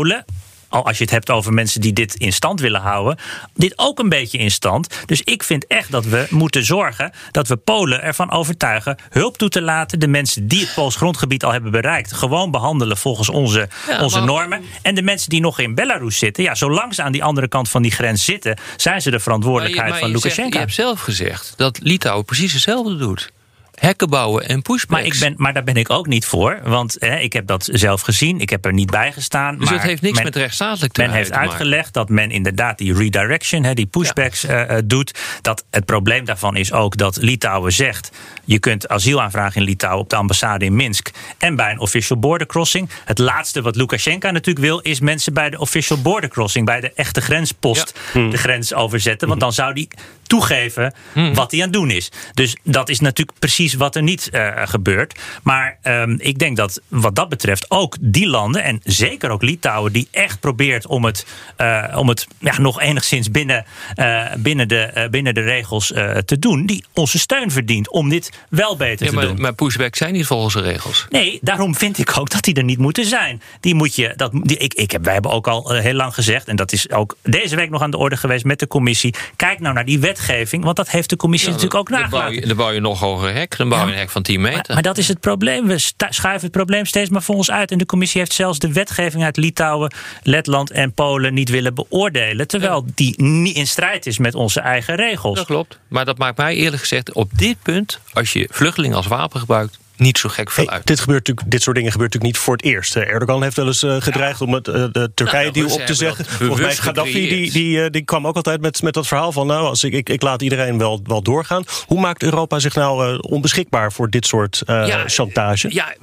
[0.69, 3.17] al als je het hebt over mensen die dit in stand willen houden,
[3.53, 4.87] dit ook een beetje in stand.
[5.05, 9.49] Dus ik vind echt dat we moeten zorgen dat we Polen ervan overtuigen hulp toe
[9.49, 9.99] te laten.
[9.99, 14.17] De mensen die het Pools grondgebied al hebben bereikt, gewoon behandelen volgens onze, Ja, onze
[14.17, 14.61] maar- normen.
[14.81, 17.69] En de mensen die nog in Belarus zitten, ja, zolang ze aan die andere kant
[17.69, 20.57] van die grens zitten, zijn ze de verantwoordelijkheid Maar je- van maar je zegt- Lukashenko.
[20.59, 23.31] Je hebt zelf gezegd dat Litouwen precies hetzelfde doet.
[23.79, 25.03] Hekken bouwen en pushbacks.
[25.03, 26.59] Maar, ik ben, maar daar ben ik ook niet voor.
[26.63, 28.39] Want hè, ik heb dat zelf gezien.
[28.39, 29.57] Ik heb er niet bij gestaan.
[29.57, 31.49] Dus maar het heeft niks men- met rechtsstatelijk Men te heeft te maken.
[31.49, 35.19] uitgelegd dat men inderdaad die redirection, hè, die pushbacks eh, eh, doet.
[35.41, 38.11] Dat het probleem daarvan is ook dat Litouwen zegt...
[38.45, 41.09] je kunt asiel aanvragen in Litouwen op de ambassade in Minsk...
[41.37, 42.89] en bij een official border crossing.
[43.05, 44.79] Het laatste wat Lukashenko natuurlijk wil...
[44.79, 46.65] is mensen bij de official border crossing...
[46.65, 49.27] bij de echte grenspost de grens overzetten.
[49.27, 49.87] Want dan zou die
[50.27, 50.93] toegeven
[51.33, 52.11] wat hij aan het doen is.
[52.33, 55.19] Dus dat is natuurlijk precies wat er niet eh, gebeurt.
[55.43, 58.63] Maar ehm, ik denk dat wat dat betreft ook die landen...
[58.63, 59.91] en zeker ook Litouwen...
[59.93, 65.07] die echt probeert om het, eh, om het ja, nog enigszins binnen, eh, binnen, de,
[65.11, 65.87] binnen de regels
[66.25, 66.65] te doen...
[66.65, 69.41] die onze steun verdient om dit wel beter Ja, te maar, doen.
[69.41, 71.05] maar pushbacks zijn niet volgens de regels.
[71.09, 73.41] Nee, daarom vind ik ook dat die er niet moeten zijn.
[73.59, 76.47] Die moet je, dat, die, ik, ik heb, wij hebben ook al heel lang gezegd,
[76.47, 79.15] en dat is ook deze week nog aan de orde geweest met de commissie.
[79.35, 82.41] Kijk nou naar die wetgeving, want dat heeft de commissie natuurlijk ook dan, bouw nagelaten.
[82.41, 83.57] je, dan bouw je nog hoger hek.
[83.57, 84.57] Dan bouw je een hek van 10 meter.
[84.57, 85.67] Maar, maar dat is het probleem.
[85.67, 85.77] We
[86.09, 87.71] schuiven het probleem steeds maar voor ons uit.
[87.71, 92.47] En de commissie heeft zelfs de wetgeving uit Litouwen, Letland en Polen niet willen beoordelen.
[92.47, 95.35] Terwijl die niet in strijd is met onze eigen regels.
[95.35, 95.79] Dat klopt.
[95.87, 99.79] Maar dat maakt mij eerlijk gezegd op dit punt, als je vluchtelingen als wapen gebruikt,
[99.97, 100.87] niet zo gek veel Hey, uit.
[100.87, 102.95] dit, gebeurt natuurlijk, dit soort dingen gebeurt natuurlijk niet voor het eerst.
[102.95, 105.93] Eh, Erdogan heeft wel eens eh, gedreigd om het, eh, de Turkije-deal Nou, op te
[105.93, 106.25] zeggen.
[106.25, 109.47] Volgens mij Gaddafi die, die, die kwam ook altijd met, met dat verhaal van...
[109.47, 111.63] nou, als ik, ik, ik laat iedereen wel, wel doorgaan.
[111.85, 115.67] Hoe maakt Europa zich nou onbeschikbaar voor dit soort Ja, chantage?
[115.73, 115.95] Ja,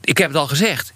[0.00, 0.92] ik heb het al gezegd.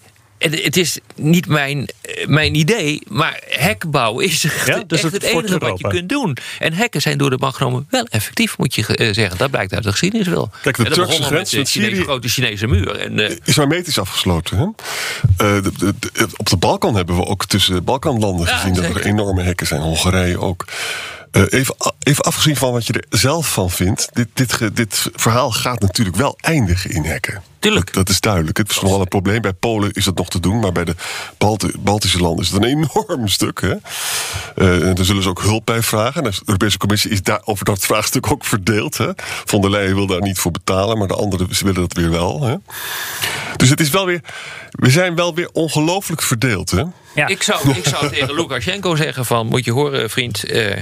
[0.50, 5.22] Het is niet mijn, eh, mijn idee, maar hekbouwen is echt, Ja, dus echt het
[5.22, 6.36] het enige wat je kunt doen.
[6.58, 9.38] En hekken zijn door de genomen wel effectief, moet je eh, zeggen.
[9.38, 10.50] Dat blijkt uit de geschiedenis wel.
[10.62, 12.96] Kijk, de Turkse grens met met de Chinese, Syrië- grote Chinese muur.
[12.96, 14.58] En, eh, is hermetisch afgesloten.
[14.58, 14.66] Hè?
[15.62, 19.04] De- de- de- op de Balkan hebben we ook tussen Balkanlanden Ja, gezien dat er
[19.04, 19.80] enorme hekken zijn.
[19.80, 20.64] Hongarije ook.
[21.48, 24.08] Even, even afgezien van wat je er zelf van vindt.
[24.12, 27.42] Dit, dit, dit verhaal gaat natuurlijk wel eindigen in hekken.
[27.64, 27.86] Tuurlijk.
[27.86, 28.56] Dat, dat is duidelijk.
[28.56, 29.40] Het is nog wel een probleem.
[29.40, 30.58] Bij Polen is dat nog te doen.
[30.58, 30.94] Maar bij de
[31.38, 33.60] Balti- Baltische landen is het een enorm stuk.
[33.60, 33.74] Hè?
[34.56, 36.22] Eh, en daar zullen ze ook hulp bij vragen.
[36.22, 38.98] De Europese Commissie is daar over dat vraagstuk ook verdeeld.
[38.98, 39.08] Hè?
[39.44, 40.98] Von der Leyen wil daar niet voor betalen.
[40.98, 42.42] Maar de anderen willen dat weer wel.
[42.42, 42.54] Hè?
[43.56, 44.20] Dus het is wel weer.
[44.70, 46.70] We zijn wel weer ongelooflijk verdeeld.
[46.70, 46.82] Hè?
[47.14, 47.26] Ja.
[47.26, 49.46] Ik zou, ik zou tegen Lukashenko zeggen van...
[49.46, 50.76] moet je horen, vriend, eh,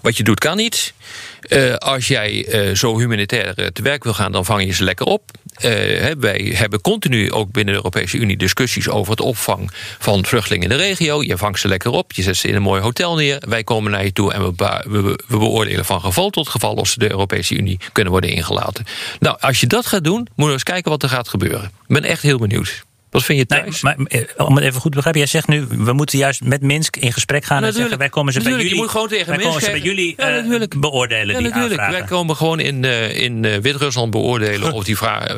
[0.00, 0.92] wat je doet kan niet.
[1.40, 4.84] Eh, als jij eh, zo humanitair eh, te werk wil gaan, dan vang je ze
[4.84, 5.30] lekker op.
[5.56, 8.88] Hè, wij hebben continu ook binnen de Europese Unie discussies...
[8.88, 11.22] over het opvang van vluchtelingen in de regio.
[11.22, 13.42] Je vangt ze lekker op, je zet ze in een mooi hotel neer.
[13.48, 16.74] Wij komen naar je toe en we, we, we beoordelen van geval tot geval...
[16.74, 18.84] of ze de Europese Unie kunnen worden ingelaten.
[19.18, 21.64] Nou, als je dat gaat doen, moet je eens kijken wat er gaat gebeuren.
[21.64, 22.85] Ik ben echt heel benieuwd.
[23.16, 23.80] Wat vind je Nee, thuis?
[23.80, 26.62] maar eh, om het even goed te begrijpen, jij zegt nu, we moeten juist met
[26.62, 29.26] Minsk in gesprek gaan en zeggen, wij komen ze bij jullie, je moet gewoon tegen
[29.26, 30.80] wij komen Minsk ze bij jullie Ja, eh, natuurlijk.
[30.80, 31.80] beoordelen Ja, die natuurlijk.
[31.80, 31.98] aanvragen.
[32.00, 35.36] Wij komen gewoon in, eh, in Wit-Rusland beoordelen of die, vra- eh,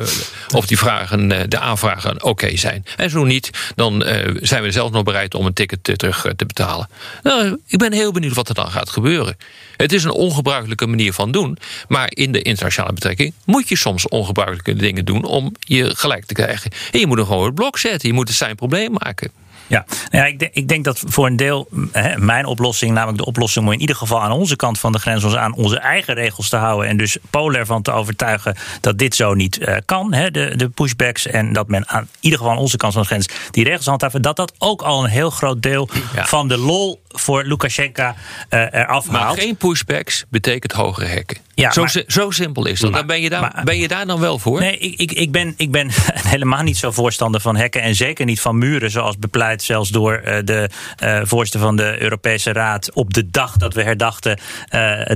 [0.55, 2.85] of die vragen, de aanvragen oké zijn.
[2.97, 4.03] En zo niet, dan
[4.41, 6.89] zijn we zelf nog bereid om een ticket terug te betalen.
[7.23, 9.37] Nou, ik ben heel benieuwd wat er dan gaat gebeuren.
[9.81, 11.57] Het is een ongebruikelijke manier van doen.
[11.87, 16.33] Maar in de internationale betrekking moet je soms ongebruikelijke dingen doen om je gelijk te
[16.33, 16.71] krijgen.
[16.91, 18.09] En je moet hem gewoon het blok zetten.
[18.09, 19.31] Je moet het zijn probleem maken.
[19.67, 23.17] Ja, nou ja ik, denk, ik denk dat voor een deel hè, mijn oplossing, namelijk
[23.17, 25.79] de oplossing om in ieder geval aan onze kant van de grens ons aan onze
[25.79, 26.89] eigen regels te houden.
[26.89, 30.69] En dus Polen ervan te overtuigen dat dit zo niet eh, kan, hè, de, de
[30.69, 31.27] pushbacks.
[31.27, 34.21] En dat men aan ieder geval aan onze kant van de grens die regels handhaven.
[34.21, 36.25] Dat dat ook al een heel groot deel Ja.
[36.25, 38.13] van de lol voor Lukashenko
[38.49, 39.39] eh eraf Maar haalt.
[39.39, 41.37] geen pushbacks betekent hogere hekken.
[41.55, 42.89] Ja, zo, maar- zo simpel is dat.
[42.91, 44.59] Maar- Dan ben, je daar, maar- ben je daar dan wel voor?
[44.59, 45.89] Nee, ik, ik, ik, ben, ik ben
[46.33, 47.81] helemaal niet zo voorstander van hekken.
[47.81, 52.01] En zeker niet van muren, zoals bepleit zelfs door eh, de eh, voorzitter van de
[52.01, 52.93] Europese Raad.
[52.93, 54.39] op de dag dat we herdachten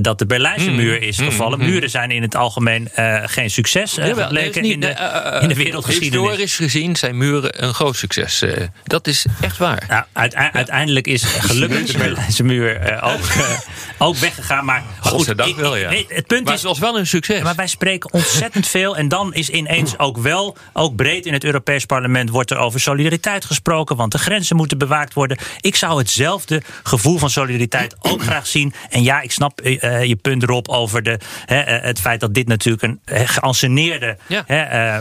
[0.02, 0.76] dat de Berlijnse Hmm.
[0.76, 1.58] muur is gevallen.
[1.58, 2.88] Muren zijn in het algemeen
[3.24, 6.26] geen succes Jawel, gebleken niet- in, de, in de wereldgeschiedenis.
[6.28, 8.44] Historisch gezien zijn muren een groot succes.
[8.84, 9.84] dat is echt waar.
[9.88, 13.58] Nou, uite- uiteindelijk is gelukkig de Berlijnse muur eh, ook, eh,
[13.98, 14.64] ook weggegaan.
[14.64, 15.90] Maar goed, ik- wel, ja.
[15.90, 17.42] nee, het punt maar is, het was wel een succes.
[17.42, 18.96] Maar wij spreken ontzettend veel.
[18.96, 22.80] En dan is ineens ook wel, ook breed in het Europees Parlement, wordt er over
[22.80, 23.96] solidariteit gesproken.
[23.96, 25.38] Want de grenzen moeten bewaakt worden.
[25.60, 28.74] Ik zou hetzelfde gevoel van solidariteit ook graag zien.
[28.90, 32.82] En ja, ik snap eh, je punt erop over de, het feit dat dit natuurlijk
[32.82, 35.00] een geanceneerde, Ja.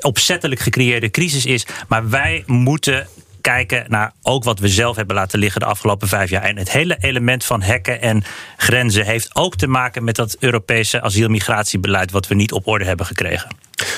[0.00, 1.66] opzettelijk gecreëerde crisis is.
[1.88, 3.06] Maar wij moeten
[3.44, 6.42] kijken naar ook wat we zelf hebben laten liggen de afgelopen vijf jaar.
[6.42, 8.24] En het hele element van hekken en
[8.56, 13.06] grenzen heeft ook te maken met dat Europese asielmigratiebeleid wat we niet op orde hebben
[13.06, 13.48] gekregen.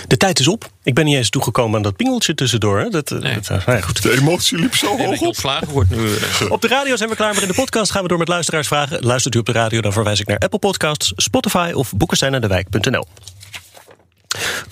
[0.07, 0.71] De tijd is op.
[0.83, 2.79] Ik ben niet eens toegekomen aan dat pingeltje tussendoor.
[2.79, 2.89] Hè.
[2.89, 3.35] Dat, Nee.
[3.35, 4.03] dat, nou ja, goed.
[4.03, 5.27] De emotie liep zo hoog op.
[5.27, 6.15] ontslagen wordt nu.
[6.17, 8.29] eh, Op de radio zijn we klaar, maar in de podcast gaan we door met
[8.29, 9.05] luisteraarsvragen.
[9.05, 13.07] Luistert u op de radio, dan verwijs ik naar Apple Podcasts, Spotify of boekesteinaandewijk.nl.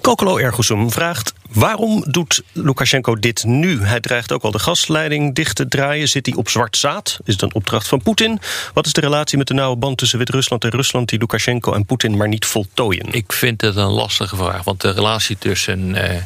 [0.01, 1.33] Kokolo Ergosum vraagt...
[1.51, 3.83] waarom doet Lukashenko dit nu?
[3.83, 6.09] Hij dreigt ook al de gasleiding dicht te draaien.
[6.09, 7.19] Zit hij op zwart zaad?
[7.25, 8.41] Is het een opdracht van Poetin?
[8.75, 11.09] Wat is de relatie met de nauwe band tussen Wit-Rusland en Rusland...
[11.09, 13.13] die Lukashenko en Poetin maar niet voltooien?
[13.13, 14.65] Ik vind het een lastige vraag.
[14.65, 16.23] Want de relatie tussen eh,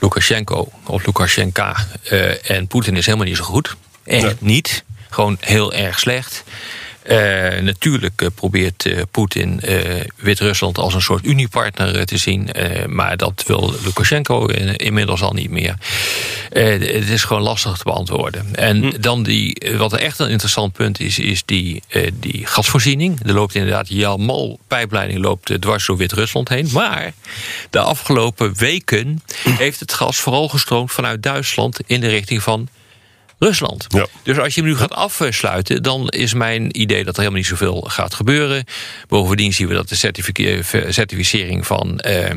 [0.00, 3.76] Lukashenko of Lukashenka eh, en Poetin is helemaal niet zo goed.
[4.04, 4.84] Echt niet.
[5.10, 6.44] Gewoon heel erg slecht.
[7.08, 9.60] Eh, natuurlijk eh, probeert eh, Poetin
[10.16, 12.48] Wit-Rusland als een soort uniepartner te zien.
[12.86, 15.74] maar dat wil Lukashenko in- inmiddels al niet meer.
[16.48, 18.54] Het is gewoon lastig te beantwoorden.
[18.54, 23.18] En dan die, wat echt een interessant punt is, is die, die gasvoorziening.
[23.26, 26.68] Er loopt inderdaad Jamal pijpleiding loopt dwars door Wit-Rusland heen.
[26.72, 27.12] Maar
[27.70, 32.68] de afgelopen weken heeft het gas vooral gestroomd vanuit Duitsland in de richting van
[33.38, 33.86] Rusland.
[33.88, 34.06] Ja.
[34.22, 37.48] Dus als je hem nu gaat afsluiten, dan is mijn idee dat er helemaal niet
[37.48, 38.64] zoveel gaat gebeuren.
[39.08, 42.30] Bovendien zien we dat de certifice- certificering van eh,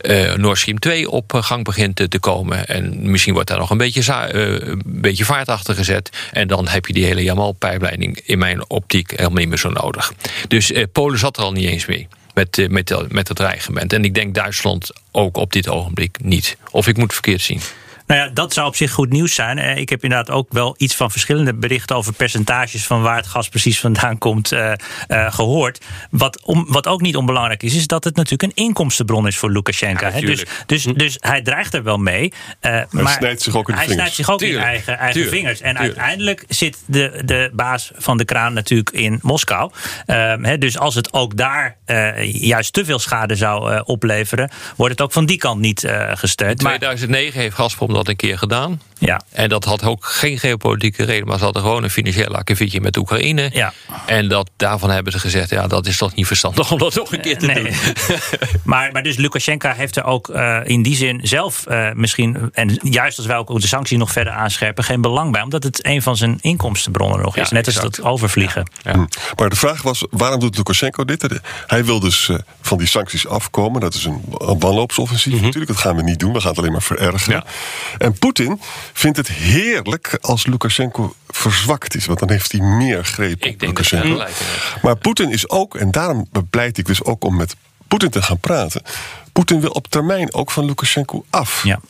[0.00, 2.66] eh, Nord Stream 2 op gang begint te- komen.
[2.66, 6.10] En misschien wordt daar nog een beetje, eh, een beetje vaart achter gezet.
[6.32, 10.12] En dan heb je die hele Jamal-pijpleiding in mijn optiek helemaal niet meer zo nodig.
[10.48, 12.08] Dus Polen zat er al niet eens mee.
[12.34, 13.92] Met, met, dat- met het dreigement.
[13.92, 16.56] En ik denk Duitsland ook op dit ogenblik niet.
[16.70, 17.60] Of ik moet het verkeerd zien.
[18.06, 19.58] Nou ja, dat zou op zich goed nieuws zijn.
[19.58, 23.26] Eh, Ik heb inderdaad ook wel iets van verschillende berichten over percentages van waar het
[23.26, 24.72] gas precies vandaan komt eh,
[25.08, 25.84] eh, gehoord.
[26.10, 29.50] Wat, om, wat ook niet onbelangrijk is, is dat het natuurlijk een inkomstenbron is voor
[29.50, 30.06] Lukashenko.
[30.06, 30.20] Ja, hè.
[30.20, 30.62] dus, tuurlijk.
[30.66, 32.32] dus, dus hij dreigt er wel mee.
[32.60, 34.14] eh, maar snijdt zich ook in de hij vingers.
[34.14, 35.60] snijdt zich ook in eigen, eigen tuurlijk, vingers.
[35.60, 35.96] En tuurlijk.
[35.96, 39.70] uiteindelijk zit de, de baas van de kraan natuurlijk in Moskou.
[40.06, 44.92] Ehm, hè, dus als het ook daar eh, juist te veel schade zou opleveren, wordt
[44.92, 46.58] het ook van die kant niet eh gesteund.
[46.58, 48.80] In Maar, 2009 heeft Gazprom dat een keer gedaan.
[48.98, 52.80] ja, En dat had ook geen geopolitieke reden, maar ze hadden gewoon een financieel akkefietje
[52.80, 53.50] met Oekraïne.
[53.52, 53.72] Ja.
[54.06, 57.12] En dat, daarvan hebben ze gezegd, ja, dat is toch niet verstandig om dat nog
[57.12, 57.62] een keer te Nee.
[57.64, 57.72] doen.
[58.64, 62.78] maar, maar dus Lukashenko heeft er ook eh, in die zin zelf eh, misschien, en
[62.82, 65.42] juist als wij ook de sancties nog verder aanscherpen, geen belang bij.
[65.42, 67.48] Omdat het een van zijn inkomstenbronnen nog is.
[67.48, 68.70] Ja, Net als dat overvliegen.
[68.82, 69.04] Hm.
[69.36, 71.22] Maar de vraag was, waarom doet Lukashenko dit?
[71.66, 73.80] Hij wil dus eh, van die sancties afkomen.
[73.80, 75.66] Dat is een, een wanhoopsoffensief natuurlijk.
[75.66, 76.32] Dat gaan we niet doen.
[76.32, 77.44] We gaan het alleen maar verergeren.
[77.98, 78.60] En Poetin
[78.92, 82.06] vindt het heerlijk als Lukashenko verzwakt is.
[82.06, 84.24] Want dan heeft hij meer greep Ik op Lukashenko.
[84.82, 87.56] Maar Poetin is ook, en daarom bepleit ik dus ook om met
[87.88, 88.82] Poetin te gaan praten.
[89.32, 91.64] Poetin wil op termijn ook van Lukashenko af.
[91.64, 91.80] Ja.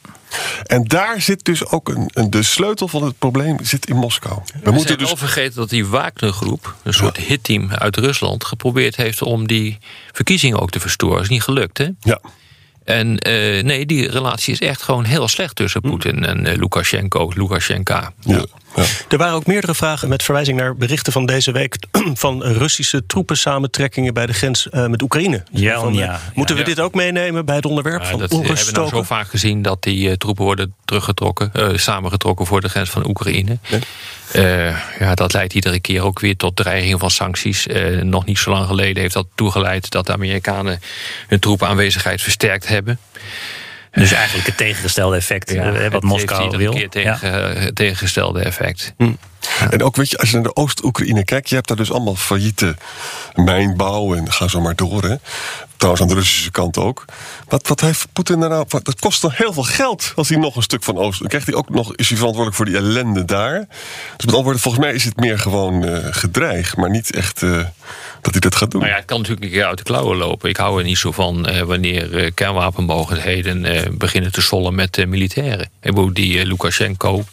[0.65, 4.35] En daar zit dus ook een, een, de sleutel van het probleem zit in Moskou.
[4.35, 8.45] We, We moeten moeten dus wel vergeten dat die Wagner-groep, een soort hitteam uit Rusland,
[8.45, 9.79] geprobeerd heeft om die
[10.13, 11.23] verkiezingen ook te verstoren.
[11.23, 11.89] is niet gelukt, hè?
[12.01, 12.21] ja.
[12.85, 17.33] En eh, nee, die relatie is echt gewoon heel slecht tussen Poetin en eh, Lukashenko,
[17.35, 18.13] Lukashenka.
[18.21, 18.45] Ja,
[18.77, 18.85] ja.
[19.09, 21.77] Er waren ook meerdere vragen met verwijzing naar berichten van deze week
[22.25, 25.43] van Russische troepensamentrekkingen bij de grens eh, met Oekraïne.
[25.51, 26.63] Ja, Van, eh, ja, moeten ja.
[26.63, 28.97] we dit ook meenemen bij het onderwerp Ja, van dat hebben we nou onruststoken?
[28.97, 33.09] zo vaak gezien dat die eh, troepen worden teruggetrokken, eh, samengetrokken voor de grens van
[33.09, 33.59] Oekraïne.
[34.33, 37.67] Eh, ja, dat leidt iedere keer ook weer tot dreiging van sancties.
[37.67, 40.81] Eh, nog niet zo lang geleden heeft dat toegeleid dat de Amerikanen
[41.29, 42.99] hun troepenaanwezigheid versterkt hebben.
[43.95, 46.77] Dus eigenlijk het tegengestelde effect eh, wat het Moskou wil.
[46.77, 46.89] Ja.
[46.89, 48.95] tegen, eh, tegengestelde effect.
[49.71, 52.15] En ook, weet je, als je naar de Oost-Oekraïne kijkt, je hebt daar dus allemaal
[52.15, 52.77] failliete
[53.35, 55.03] mijnbouw en ga zo maar door.
[55.03, 55.17] Hè.
[55.77, 57.05] Trouwens, aan de Russische kant ook.
[57.49, 58.67] Wat, wat heeft Poetin daar nou?
[58.69, 61.19] Dat kost dan heel veel geld als hij nog een stuk van Oost.
[61.19, 63.59] Dan krijgt hij ook nog, is hij verantwoordelijk voor die ellende daar.
[63.59, 63.67] Dus
[64.27, 67.61] met andere woorden, volgens mij is het meer gewoon eh, gedreig, maar niet echt eh,
[68.25, 68.81] dat hij dat gaat doen.
[68.81, 70.49] Maar ja, het kan natuurlijk een keer uit de klauwen lopen.
[70.49, 75.71] Ik hou er niet zo van eh, wanneer kernwapenmogendheden eh, beginnen te sollen met militairen.
[75.83, 77.25] Ik bedoel, die Lukashenko,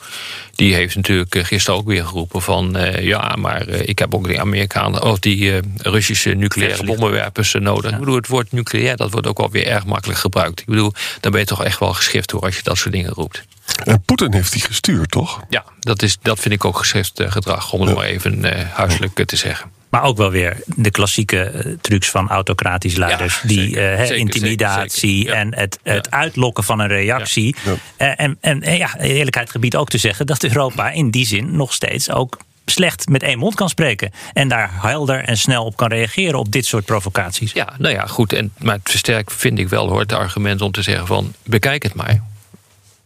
[0.55, 2.75] die heeft natuurlijk gisteren ook weer geroepen van...
[2.75, 7.55] eh, ja, maar eh, ik heb ook die Amerikanen, of die eh, Russische nucleaire bommenwerpers
[7.59, 7.91] nodig.
[7.91, 10.59] Ik bedoel, het woord nucleair, dat wordt ook wel weer erg makkelijk gebruikt.
[10.59, 13.11] Ik bedoel, dan ben je toch echt wel geschift hoor, als je dat soort dingen
[13.11, 13.43] roept.
[13.83, 15.41] En Poetin heeft die gestuurd, toch?
[15.49, 19.25] Ja, dat, is, dat vind ik ook geschift gedrag, om het maar even eh, huiselijk
[19.25, 19.69] te zeggen.
[19.91, 23.39] Maar ook wel weer de klassieke eh, trucs van autocratisch leiders.
[23.41, 23.91] Ja, die zeker.
[23.93, 27.55] eh, Zeker, intimidatie zeker, en het, het uitlokken van een reactie.
[27.97, 31.73] Eh, en, en ja, eerlijkheid gebied ook te zeggen dat Europa in die zin nog
[31.73, 34.11] steeds ook slecht met één mond kan spreken.
[34.33, 37.51] En daar helder en snel op kan reageren op dit soort provocaties.
[37.51, 38.33] Ja, nou ja, goed.
[38.33, 41.83] En, maar het versterkt vind ik wel hoor, het argument om te zeggen van bekijk
[41.83, 42.21] het maar.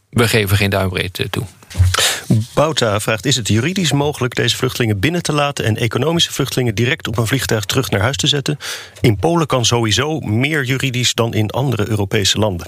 [0.10, 1.44] We geven geen duimbreed eh, toe.
[2.54, 7.08] Bouta vraagt: Is het juridisch mogelijk deze vluchtelingen binnen te laten en economische vluchtelingen direct
[7.08, 8.58] op een vliegtuig terug naar huis te zetten?
[9.02, 12.68] In Polen kan sowieso meer juridisch dan in andere Europese landen.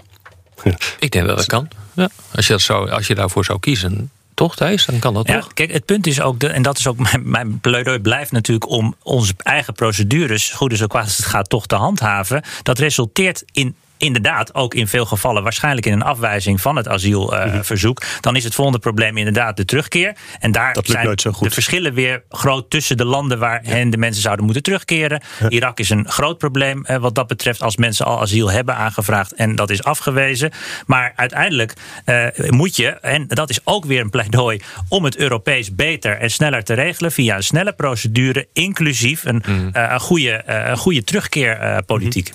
[1.00, 1.68] Ik denk dat dat kan.
[1.94, 2.10] Ja.
[2.36, 4.86] Als, je dat zou, als je daarvoor zou kiezen, toch Thijs?
[4.86, 5.54] Dan kan dat Ja, toch?
[5.54, 8.70] kijk, het punt is ook, de, en dat is ook mijn, mijn pleidooi, blijft natuurlijk
[8.70, 12.44] om onze eigen procedures, goed is ook kwaad als het gaat, toch te handhaven.
[12.64, 13.76] Dat resulteert in.
[13.98, 18.02] Inderdaad, ook in veel gevallen waarschijnlijk in een afwijzing van het asielverzoek.
[18.22, 20.16] Dan is het volgende probleem inderdaad de terugkeer.
[20.40, 24.64] En daar zijn de verschillen weer groot tussen de landen waarheen de mensen zouden moeten
[24.64, 25.22] terugkeren.
[25.50, 29.34] Irak is een groot probleem eh, wat dat betreft als mensen al asiel hebben aangevraagd
[29.34, 30.52] en dat is afgewezen.
[30.86, 31.74] Maar uiteindelijk
[32.06, 36.32] eh, moet je, en dat is ook weer een pleidooi om het Europees beter en
[36.32, 41.04] sneller te regelen via een snelle procedure, inclusief een, eh, een goede, eh, een goede
[41.04, 42.32] terugkeerpolitiek.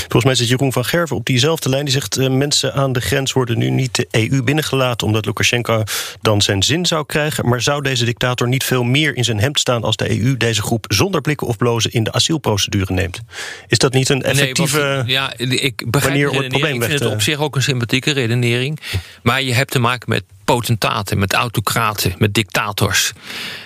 [0.00, 1.84] Volgens mij zit Jeroen van Gerven op diezelfde lijn.
[1.84, 5.82] Die zegt: eh, mensen aan de grens worden nu niet de EU binnengelaten omdat Lukashenko
[6.20, 7.48] dan zijn zin zou krijgen.
[7.48, 10.62] Maar zou deze dictator niet veel meer in zijn hemd staan als de EU deze
[10.62, 13.20] groep zonder blikken of blozen in de asielprocedure neemt?
[13.68, 14.78] Is dat niet een effectieve.
[14.80, 17.22] Nee, want, ja, ik begrijp manier om het probleem Ik weg vind te- het op
[17.22, 18.78] zich ook een sympathieke redenering.
[19.22, 23.12] Maar je hebt te maken met potentaten, met autocraten, met dictators.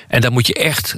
[0.09, 0.97] En dan moet je echt.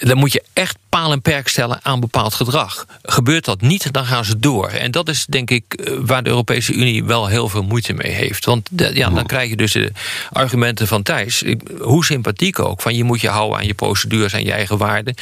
[0.00, 2.86] Dan moet je echt paal en perk stellen aan bepaald gedrag.
[3.02, 4.68] Gebeurt dat niet, dan gaan ze door.
[4.68, 8.12] En dat is denk ik eh, waar de Europese Unie wel heel veel moeite mee
[8.12, 8.44] heeft.
[8.44, 9.92] Want de- ja, dan krijg je dus de
[10.32, 11.42] argumenten van Thijs.
[11.80, 12.80] Hoe sympathiek ook.
[12.80, 15.14] Van je moet je houden aan je procedures en je eigen waarden.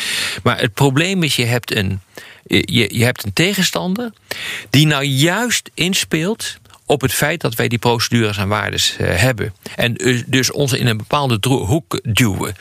[0.43, 2.01] Maar het probleem is, je hebt een,
[2.47, 4.13] je, je hebt een tegenstander
[4.71, 9.55] die nou juist inspeelt op het feit dat wij die procedures en waardes eh, hebben.
[9.75, 12.55] En eh, dus ons in een bepaalde hoek duwen.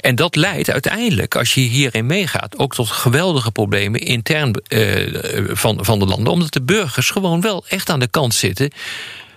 [0.00, 5.84] En dat leidt uiteindelijk, als je hierin meegaat, ook tot geweldige problemen intern eh, van,
[5.84, 6.32] van de landen.
[6.32, 8.70] Omdat de burgers gewoon wel echt aan de kant zitten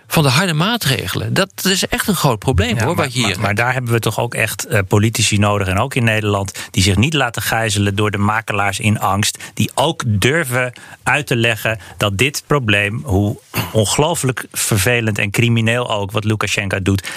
[0.08, 1.34] van de harde maatregelen.
[1.34, 3.74] Dat is echt een groot probleem Ja, hoor, maar, wat je hier maar, maar daar
[3.74, 5.68] hebben we toch ook echt eh, politici nodig.
[5.68, 6.54] En ook in Nederland.
[6.72, 9.44] Die zich niet laten gijzelen door de makelaars in angst.
[9.54, 13.38] Die ook durven uit te leggen dat dit probleem, hoe
[13.72, 17.10] ongelooflijk vervelend en crimineel ook wat Lukashenko doet.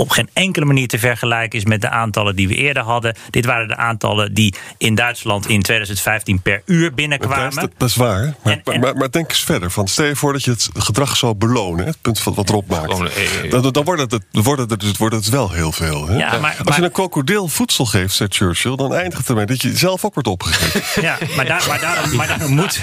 [0.00, 3.14] Op geen enkele manier te vergelijken is met de aantallen die we eerder hadden.
[3.30, 7.54] Dit waren de aantallen die in Duitsland in 2015 per uur binnenkwamen.
[7.54, 8.34] Dat, dat is waar.
[8.42, 9.70] Maar, En- en- maar, maar denk eens verder.
[9.70, 11.86] Van, stel je voor dat je het gedrag zou belonen.
[11.86, 12.92] Het punt van wat erop maakt.
[12.92, 16.06] Gewoon, eh, Dan, dan wordt, het, het, dus wordt het wel heel veel.
[16.08, 16.16] Hè?
[16.16, 18.76] Ja, maar- Als maar- je een krokodil voedsel geeft, zei Churchill...
[18.76, 21.02] dan eindigt het ermee dat je zelf ook wordt opgegeten.
[21.10, 22.80] Ja, maar, daar, maar, daarom, maar, daarom moet,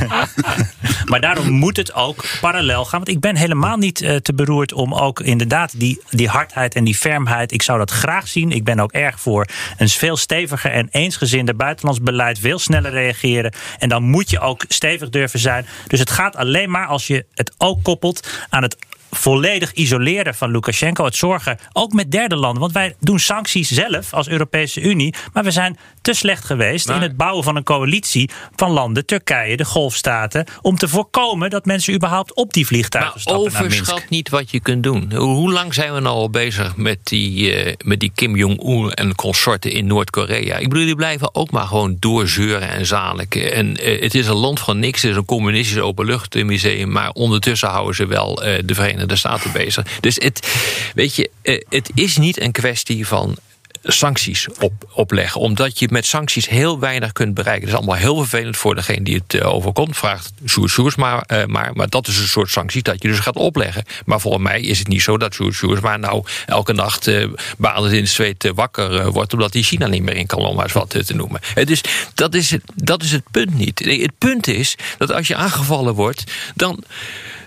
[1.09, 2.99] maar daarom moet het ook parallel gaan.
[2.99, 6.83] Want ik ben helemaal niet eh, te beroerd om ook inderdaad die, die hardheid en
[6.83, 6.97] die
[7.45, 8.51] Ik zou dat graag zien.
[8.51, 12.39] Ik ben ook erg voor een veel steviger en eensgezinder buitenlands beleid.
[12.39, 13.53] Veel sneller reageren.
[13.77, 15.65] En dan moet je ook stevig durven zijn.
[15.87, 18.77] Dus het gaat alleen maar als je het ook koppelt aan het
[19.11, 21.05] volledig isoleren van Lukashenko.
[21.05, 22.61] Het zorgen, ook met derde landen.
[22.61, 25.13] Want wij doen sancties zelf als Europese Unie.
[25.33, 29.05] Maar we zijn te slecht geweest Maar- in het bouwen van een coalitie van landen,
[29.05, 30.45] Turkije, de Golfstaten.
[30.61, 33.79] Om te voorkomen dat mensen überhaupt op die vliegtuigen Maar stappen naar Minsk.
[33.79, 35.11] overschat niet wat je kunt doen.
[35.15, 38.91] Hoe hoe lang zijn we nou al bezig met die, eh, met die Kim Jong-un
[38.93, 40.57] en consorten in Noord-Korea?
[40.57, 43.53] Ik bedoel, die blijven ook maar gewoon doorzeuren en zaliken.
[43.53, 46.91] En eh, het is een land van niks, het is een communistisch openluchtmuseum...
[46.91, 49.85] maar ondertussen houden ze wel eh, de Verenigde Staten bezig.
[49.99, 50.47] Dus het,
[50.95, 53.37] weet je, eh, het is niet een kwestie van
[53.83, 55.41] sancties op, opleggen.
[55.41, 57.61] Omdat je met sancties heel weinig kunt bereiken.
[57.65, 59.97] Dat is allemaal heel vervelend voor degene die het eh, overkomt.
[59.97, 61.71] Vraagt Sjoerd Sjoerds maar, eh, maar.
[61.73, 63.83] Maar dat is een soort sanctie dat je dus gaat opleggen.
[64.05, 67.11] Maar volgens mij is het niet zo dat Sjoerd maar nou elke nacht
[67.57, 69.33] badend in het zweet wakker wordt.
[69.33, 71.39] Omdat hij China niet meer in kan, om maar eens wat te noemen.
[71.65, 71.81] Dus
[72.13, 73.79] dat is, het, dat is het punt niet.
[73.79, 76.23] Het punt is dat als je aangevallen wordt,
[76.55, 76.83] dan,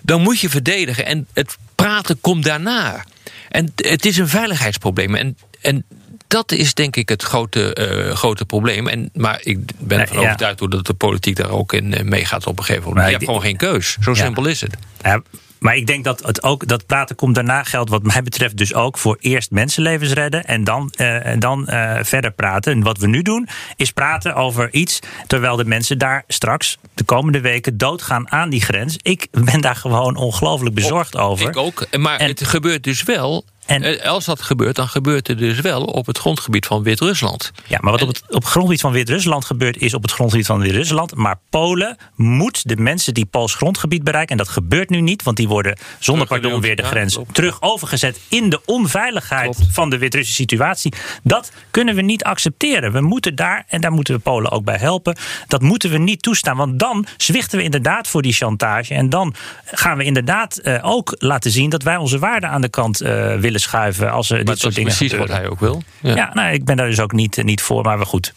[0.02, 1.06] dan moet je verdedigen.
[1.06, 3.04] En het praten komt daarna.
[3.48, 5.14] En het is een veiligheidsprobleem.
[5.14, 5.84] En, en
[6.26, 8.88] dat is denk ik het grote, eh, grote probleem.
[8.88, 10.22] En, maar ik ben ervan ja.
[10.24, 12.96] overtuigd dat de politiek daar ook in eh, meegaat op een gegeven moment.
[13.00, 13.96] Maar je hebt gewoon geen keus.
[14.00, 14.16] Zo Ja.
[14.16, 14.76] simpel is het.
[15.02, 15.22] Ja,
[15.60, 18.74] maar ik denk dat het ook dat praten komt daarna geldt, wat mij betreft, dus
[18.74, 22.72] ook voor eerst mensenlevens redden en dan, eh, dan eh, verder praten.
[22.72, 27.04] En wat we nu doen, is praten over iets terwijl de mensen daar straks de
[27.04, 28.96] komende weken doodgaan aan die grens.
[29.02, 31.48] Ik ben daar gewoon ongelooflijk bezorgd over.
[31.48, 31.86] Ik ook.
[31.98, 33.44] Maar En- het gebeurt dus wel.
[33.70, 37.52] En- eh, als dat gebeurt, dan gebeurt het dus wel op het grondgebied van Wit-Rusland.
[37.66, 40.46] Ja, maar wat op het, op het grondgebied van Wit-Rusland gebeurt, is op het grondgebied
[40.46, 41.14] van Wit-Rusland.
[41.14, 45.36] Maar Polen moet de mensen die Pools grondgebied bereiken, en dat gebeurt nu niet, want
[45.36, 49.72] die worden zonder pardon weer de grens terug overgezet in de onveiligheid Klopt.
[49.72, 50.92] van de Wit-Russische situatie.
[51.22, 52.92] Dat kunnen we niet accepteren.
[52.92, 56.22] We moeten daar, en daar moeten we Polen ook bij helpen, dat moeten we niet
[56.22, 56.56] toestaan.
[56.56, 58.94] Want dan zwichten we inderdaad voor die chantage.
[58.94, 62.68] En dan gaan we inderdaad eh, ook laten zien dat wij onze waarden aan de
[62.68, 65.48] kant eh, willen willen schuiven als Maar dit dat soort is dingen precies wat hij
[65.48, 65.82] ook wil.
[66.00, 68.32] Ja, Ja, nou, ik ben daar dus ook niet, niet voor, maar wel goed.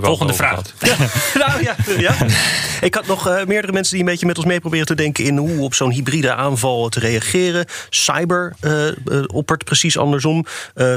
[0.00, 0.62] Volgende vraag.
[1.34, 2.14] nou ja, ja.
[2.80, 5.24] Ik had nog eh, meerdere mensen die een beetje met ons mee proberen te denken
[5.24, 7.66] in hoe op zo'n hybride aanval te reageren.
[7.90, 8.72] Cyber eh,
[9.26, 10.46] oppert precies andersom.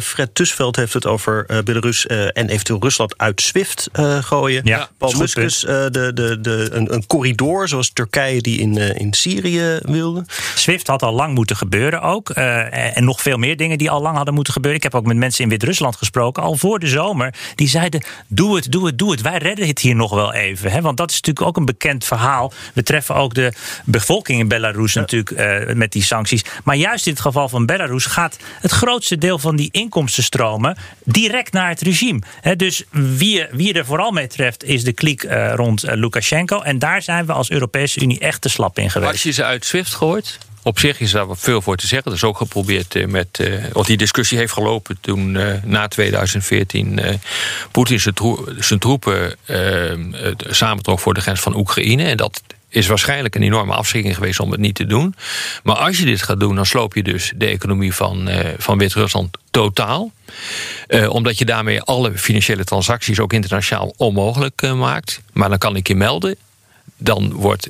[0.02, 3.90] Fred Tusveld heeft het over Belarus en eventueel Rusland uit SWIFT
[4.22, 4.62] gooien.
[4.64, 9.14] Ja, Paul is Muskus, de, de, de, een, een corridor zoals Turkije die in, in
[9.14, 10.26] Syrië wilde.
[10.56, 12.30] SWIFT had al lang moeten gebeuren ook.
[12.30, 14.80] en nog veel meer dingen die al lang hadden moeten gebeuren.
[14.80, 17.34] Ik heb ook met mensen in Wit-Rusland gesproken, al voor de zomer.
[17.56, 19.22] Die zeiden, doe het, doe het, doe het.
[19.22, 20.72] Wij redden het hier nog wel even.
[20.72, 20.82] Hè?
[20.82, 22.54] Want dat is natuurlijk ook een bekend verhaal.
[22.74, 23.54] We treffen ook de
[23.86, 26.44] bevolking in Belarus natuurlijk eh, met die sancties.
[26.64, 31.54] Maar juist in het geval van Belarus gaat het grootste deel van die inkomstenstromen direct
[31.54, 32.22] naar het regime.
[32.42, 32.56] Hè?
[32.56, 36.62] Dus wie, wie er vooral mee treft is de kliek eh, rond eh, Lukashenko.
[36.62, 39.12] En daar zijn we als Europese Unie echt te slap in geweest.
[39.12, 42.08] Als je ze uit SWIFT gooit, op zich is daar veel voor te zeggen.
[42.10, 43.40] Dat is ook geprobeerd eh, met.
[43.40, 47.16] eh, want die discussie heeft gelopen toen eh, na 2014 eh,
[47.72, 49.36] Poetin zijn, troe- zijn troepen
[50.38, 52.04] samentrok voor de grens van Oekraïne.
[52.04, 55.16] En dat is waarschijnlijk een enorme afschrikking geweest om het niet te doen.
[55.64, 59.38] Maar als je dit gaat doen, dan sloop je dus de economie van, van Wit-Rusland
[59.52, 60.12] totaal.
[61.08, 65.22] Omdat je daarmee alle financiële transacties ook internationaal onmogelijk maakt.
[65.34, 66.36] Maar dan kan ik je melden,
[66.98, 67.70] dan wordt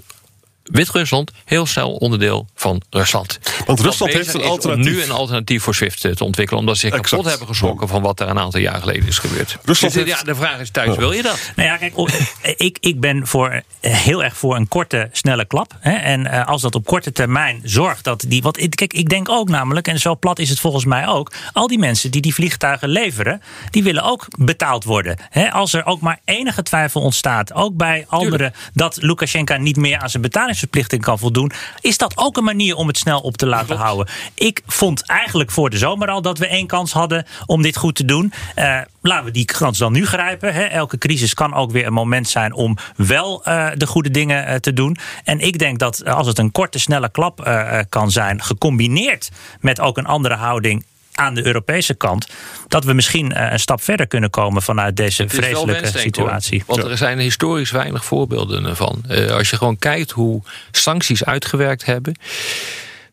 [0.72, 3.40] Wit-Rusland heel snel onderdeel van Rusland.
[3.66, 4.86] Want Rusland heeft een alternatief.
[4.86, 6.60] Om nu een alternatief voor SWIFT eh, te ontwikkelen.
[6.60, 7.10] Omdat ze zich Exact.
[7.10, 9.58] kapot hebben geschrokken van wat er een aantal jaar geleden is gebeurd.
[9.64, 11.40] Rusland Dus, heeft- ja, de vraag is thuis, wil je dat?
[11.56, 12.08] Nou ja, kijk, o-
[12.56, 15.74] ik, ik ben voor, eh, heel erg voor een korte, snelle klap.
[15.80, 15.92] Hè?
[15.96, 18.42] En eh, als dat op korte termijn zorgt dat die.
[18.42, 21.32] Want ik- kijk, ik denk ook namelijk, en zo plat is het volgens mij ook.
[21.54, 25.18] Al die mensen die die vliegtuigen leveren, die willen ook betaald worden.
[25.30, 25.52] Hè?
[25.52, 30.10] Als er ook maar enige twijfel ontstaat, ook bij anderen, dat Lukashenko niet meer aan
[30.10, 30.22] zijn
[30.62, 31.52] betalingsverplichting kan voldoen,
[31.82, 34.08] is dat ook een manier om het snel op te laten houden.
[34.34, 37.96] Ik vond eigenlijk voor de zomer al dat we één kans hadden om dit goed
[37.96, 38.34] te doen.
[38.56, 40.54] Eh, laten we die kans dan nu grijpen.
[40.54, 40.64] Hè.
[40.64, 44.56] Elke crisis kan ook weer een moment zijn om wel eh, de goede dingen eh,
[44.56, 44.98] te doen.
[45.24, 47.50] En ik denk dat als het een korte, snelle klap
[47.90, 50.86] kan zijn, gecombineerd met ook een andere houding
[51.22, 52.28] aan de Europese kant,
[52.68, 56.00] dat we misschien eh, een stap verder kunnen komen vanuit deze vreselijke hoor.
[56.00, 56.64] situatie.
[56.66, 59.04] Want er zijn historisch weinig voorbeelden van.
[59.08, 60.42] Eh, als je gewoon kijkt hoe
[60.72, 62.16] sancties uitgewerkt hebben,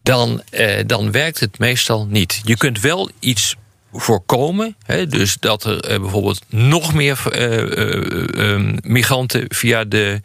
[0.03, 2.41] dan, eh, dan werkt het meestal niet.
[2.45, 3.57] Je kunt wel iets
[3.93, 4.77] voorkomen.
[4.85, 10.21] Hè, dus dat er bijvoorbeeld nog meer eh, eh, eh, migranten via de,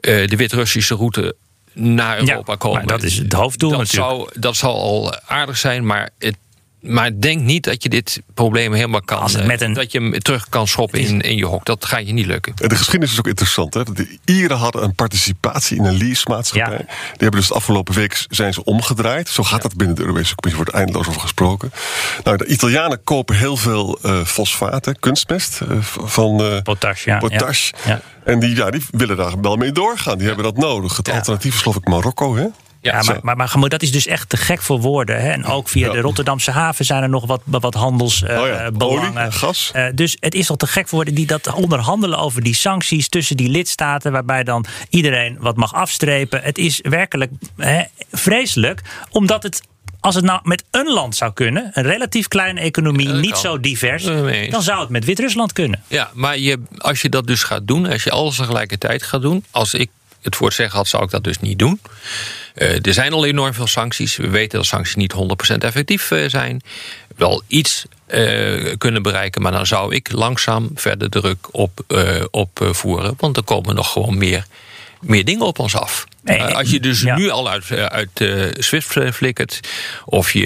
[0.00, 1.36] de Wit-Russische route
[1.72, 2.78] naar Europa Ja, komen.
[2.78, 4.10] maar dat is het hoofddoel dat natuurlijk.
[4.10, 6.36] Zou, dat zal al aardig zijn, maar het
[6.84, 9.28] maar denk niet dat je dit probleem helemaal kan.
[9.30, 11.64] Eh, met een- Dat je hem terug kan schoppen in, in je hok.
[11.64, 12.52] Dat gaat je niet lukken.
[12.56, 13.74] En de geschiedenis is ook interessant.
[13.74, 13.82] Hè?
[13.84, 16.72] De Ieren hadden een participatie in een leasemaatschappij.
[16.78, 16.84] Ja.
[16.86, 19.28] Die hebben dus de afgelopen week zijn ze omgedraaid.
[19.28, 20.64] Zo gaat dat binnen de Europese Commissie.
[20.64, 21.72] wordt eindeloos over gesproken.
[22.24, 27.18] Nou, de Italianen kopen heel veel eh fosfaat, hè, kunstmest eh, van eh, Potash, ja.
[27.18, 27.70] potash.
[27.84, 28.00] Ja, ja.
[28.24, 30.18] En die, ja, die willen daar wel mee doorgaan.
[30.18, 30.96] Die hebben dat nodig.
[30.96, 31.14] Het Ja.
[31.14, 32.36] alternatief is geloof ik Marokko.
[32.36, 32.46] Hè?
[32.84, 35.20] Ja, maar, maar, dat is dus echt te gek voor woorden.
[35.20, 35.30] Hè?
[35.30, 39.16] En ook via de Rotterdamse haven zijn er nog wat, wat Oh ja, handelsbelangen.
[39.16, 39.72] olie, gas.
[39.94, 43.36] dus het is al te gek voor woorden die dat onderhandelen over die sancties tussen
[43.36, 46.42] die lidstaten, waarbij dan iedereen wat mag afstrepen.
[46.42, 47.82] Het is werkelijk hè,
[48.12, 48.80] vreselijk,
[49.10, 49.60] omdat het.
[50.00, 53.40] Als het nou met een land zou kunnen, een relatief kleine economie, Ja, niet kan.
[53.40, 55.82] zo divers, Eh, dan zou het met Wit-Rusland kunnen.
[55.88, 59.44] Ja, maar je, als je dat dus gaat doen, als je alles tegelijkertijd gaat doen,
[59.50, 59.90] als ik
[60.24, 61.80] het voor het zeggen had, zou ik dat dus niet doen.
[62.54, 64.16] Eh, er zijn al enorm veel sancties.
[64.16, 66.62] We weten dat sancties niet 100% effectief eh, zijn.
[67.16, 72.60] Wel iets eh, kunnen bereiken, maar dan zou ik langzaam verder druk op, eh, op
[72.60, 73.14] eh, voeren.
[73.18, 74.46] Want er komen nog gewoon meer,
[75.00, 76.06] meer dingen op ons af.
[76.24, 77.16] Nee, Eh, als je dus ja.
[77.16, 79.60] nu al uit, eh, uit eh, SWIFT flikkert,
[80.04, 80.42] of je,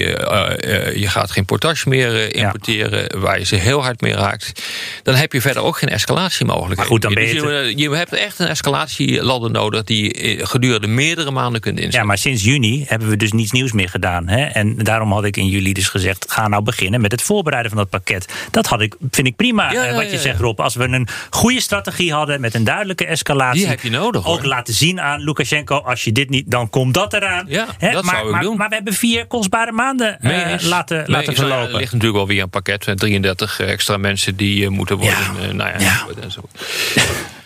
[0.95, 2.45] je gaat geen portage meer Ja.
[2.45, 4.63] importeren, waar je ze heel hard mee raakt,
[5.03, 6.91] dan heb je verder ook geen escalatiemogelijkheden.
[6.91, 10.87] Goed, dan ben je Dus je, je hebt echt een escalatieladder nodig die je gedurende
[10.87, 11.99] meerdere maanden kunt inzetten.
[11.99, 14.27] Ja, maar sinds juni hebben we dus niets nieuws meer gedaan.
[14.27, 14.45] Hè?
[14.45, 17.79] En daarom had ik in juli dus gezegd: ga nou beginnen met het voorbereiden van
[17.79, 18.33] dat pakket.
[18.51, 19.71] Dat had ik, vind ik prima.
[19.71, 20.39] Ja, wat je zegt.
[20.39, 20.59] Rob.
[20.59, 23.59] Als we een goede strategie hadden met een duidelijke escalatie.
[23.59, 24.33] Die heb je nodig, hoor.
[24.33, 27.45] Ook laten zien aan Lukashenko: als je dit niet, dan komt dat eraan.
[27.47, 27.91] Ja, Hè?
[27.91, 28.57] dat maar, zou ik maar, doen.
[28.57, 31.67] Maar we hebben vier kostbare maanden eh, laten, laten verlopen.
[31.69, 35.17] er ligt natuurlijk wel weer een pakket met 33 extra mensen die eh, moeten worden.
[35.39, 35.47] Ja.
[35.47, 36.05] eh, nou ja, Ja.
[36.21, 36.41] en zo.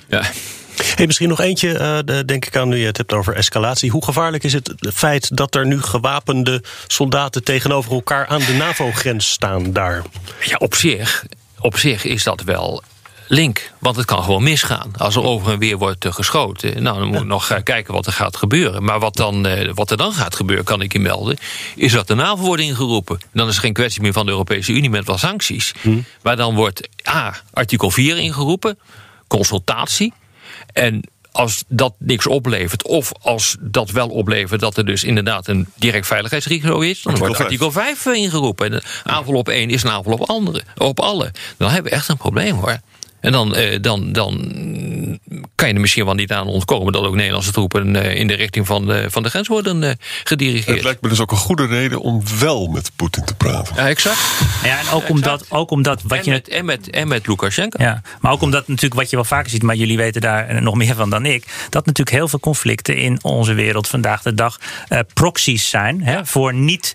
[0.08, 0.22] Ja.
[0.96, 3.92] Hey, misschien nog eentje, eh, de- denk ik aan nu je het hebt over escalatie.
[3.92, 9.30] Hoe gevaarlijk is het feit dat er nu gewapende soldaten tegenover elkaar aan de NAVO-grens
[9.32, 10.02] staan daar?
[10.42, 11.26] Ja, op zich,
[11.60, 12.84] op zich is dat wel
[13.28, 13.72] link.
[13.80, 14.92] Want het kan gewoon misgaan.
[14.98, 16.84] Als er over en weer wordt eh, geschoten.
[16.84, 18.84] Nou, dan moet ik nog eh, kijken wat er gaat gebeuren.
[18.84, 21.38] Maar wat, dan, eh, wat er dan gaat gebeuren, kan ik je melden.
[21.76, 23.20] Is dat de NAVO wordt ingeroepen.
[23.34, 25.74] Dan is het geen kwestie meer van de Europese Unie met wel sancties.
[26.22, 28.80] Maar dan wordt A, artikel 4 ingeroepen.
[29.28, 30.14] Consultatie.
[30.74, 31.04] En
[31.34, 36.08] als dat niks oplevert, of als dat wel oplevert dat er dus inderdaad een direct
[36.08, 38.66] veiligheidsrisico is, dan Artikel wordt artikel 5 ingeroepen.
[38.66, 41.32] En een aanval op één is een aanval op, andere, op alle.
[41.58, 42.80] Dan hebben we echt een probleem hoor.
[43.24, 44.52] En dan, eh, dan, dan
[45.56, 48.34] kan je er misschien wel niet aan ontkomen dat ook Nederlandse troepen eh, in de
[48.34, 49.92] richting van de, van de grens worden eh,
[50.24, 50.76] gedirigeerd.
[50.76, 53.76] Het lijkt me dus ook een goede reden om wel met Poetin te praten.
[53.76, 54.20] Ja, exact.
[54.64, 57.84] Ja, en ook omdat, ook omdat wat En je met, en, met, en met Lukashenko.
[57.84, 60.76] Ja, maar ook omdat natuurlijk wat je wel vaker ziet, maar jullie weten daar nog
[60.76, 64.60] meer van dan ik, dat natuurlijk heel veel conflicten in onze wereld vandaag de dag
[64.88, 66.94] eh, proxies zijn hè, voor niet,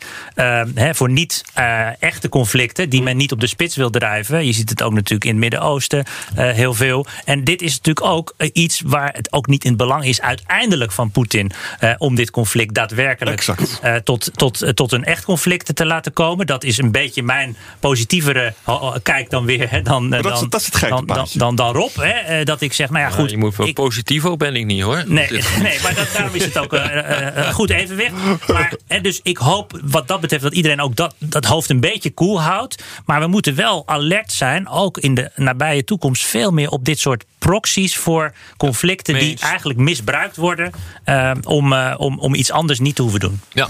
[0.74, 4.47] hè, voor niet eh, echte conflicten die men niet op de spits wil drijven.
[4.47, 6.05] Je ziet het ook natuurlijk in het Midden-Oosten
[6.35, 7.07] eh, heel veel.
[7.25, 10.21] En dit is natuurlijk ook eh, iets waar het ook niet in het belang is
[10.21, 13.79] uiteindelijk van Poetin eh, om dit conflict daadwerkelijk Exact.
[13.83, 16.47] eh, tot, tot, tot een echt conflict te laten komen.
[16.47, 18.55] Dat is een beetje mijn positievere
[19.03, 19.71] kijk dan weer.
[19.71, 21.91] Hè, dan, dat is- dan, dat is het dan, dan, dan, dan Rob.
[22.01, 23.31] Hè, dat ik zeg, nou ja, Ja, goed.
[23.31, 25.03] je moet wel ik- positief ook ben ik niet hoor.
[25.07, 25.29] Nee,
[25.83, 28.12] maar dat, daarom is het ook een goed evenwicht.
[28.47, 31.81] Maar, hè, dus ik hoop wat dat betreft dat iedereen ook dat, dat hoofd een
[31.81, 32.83] beetje koel houdt.
[33.07, 36.98] Maar we moeten wel alert zijn, ook in de nabije toekomst, veel meer op dit
[36.98, 40.70] soort proxies voor conflicten die eigenlijk misbruikt worden
[41.04, 43.40] eh, om, eh, om, om iets anders niet te hoeven doen.
[43.52, 43.68] Ja.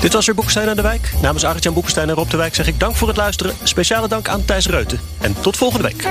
[0.00, 1.12] Dit was weer Boekestein aan de Wijk.
[1.22, 3.54] Namens Arjan Boekestein en Rob de Wijk zeg ik dank voor het luisteren.
[3.62, 5.00] Speciale dank aan Thijs Reuten.
[5.20, 6.08] En tot volgende week.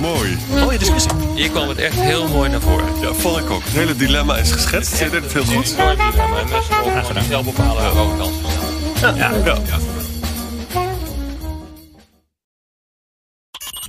[0.00, 0.38] Mooi.
[0.50, 1.10] Mooie discussie.
[1.34, 3.00] Hier kwam het echt heel mooi naar voren.
[3.00, 3.64] Ja, vond ik ook.
[3.64, 4.98] Het hele dilemma is geschetst.
[4.98, 5.74] Je deed het heel goed.
[5.78, 6.38] Enorm dilemma.
[6.38, 8.32] En mensen mogen zelf bepalen waar welke ze
[8.96, 9.16] staan.
[9.16, 9.32] Ja.
[9.44, 9.99] Ja.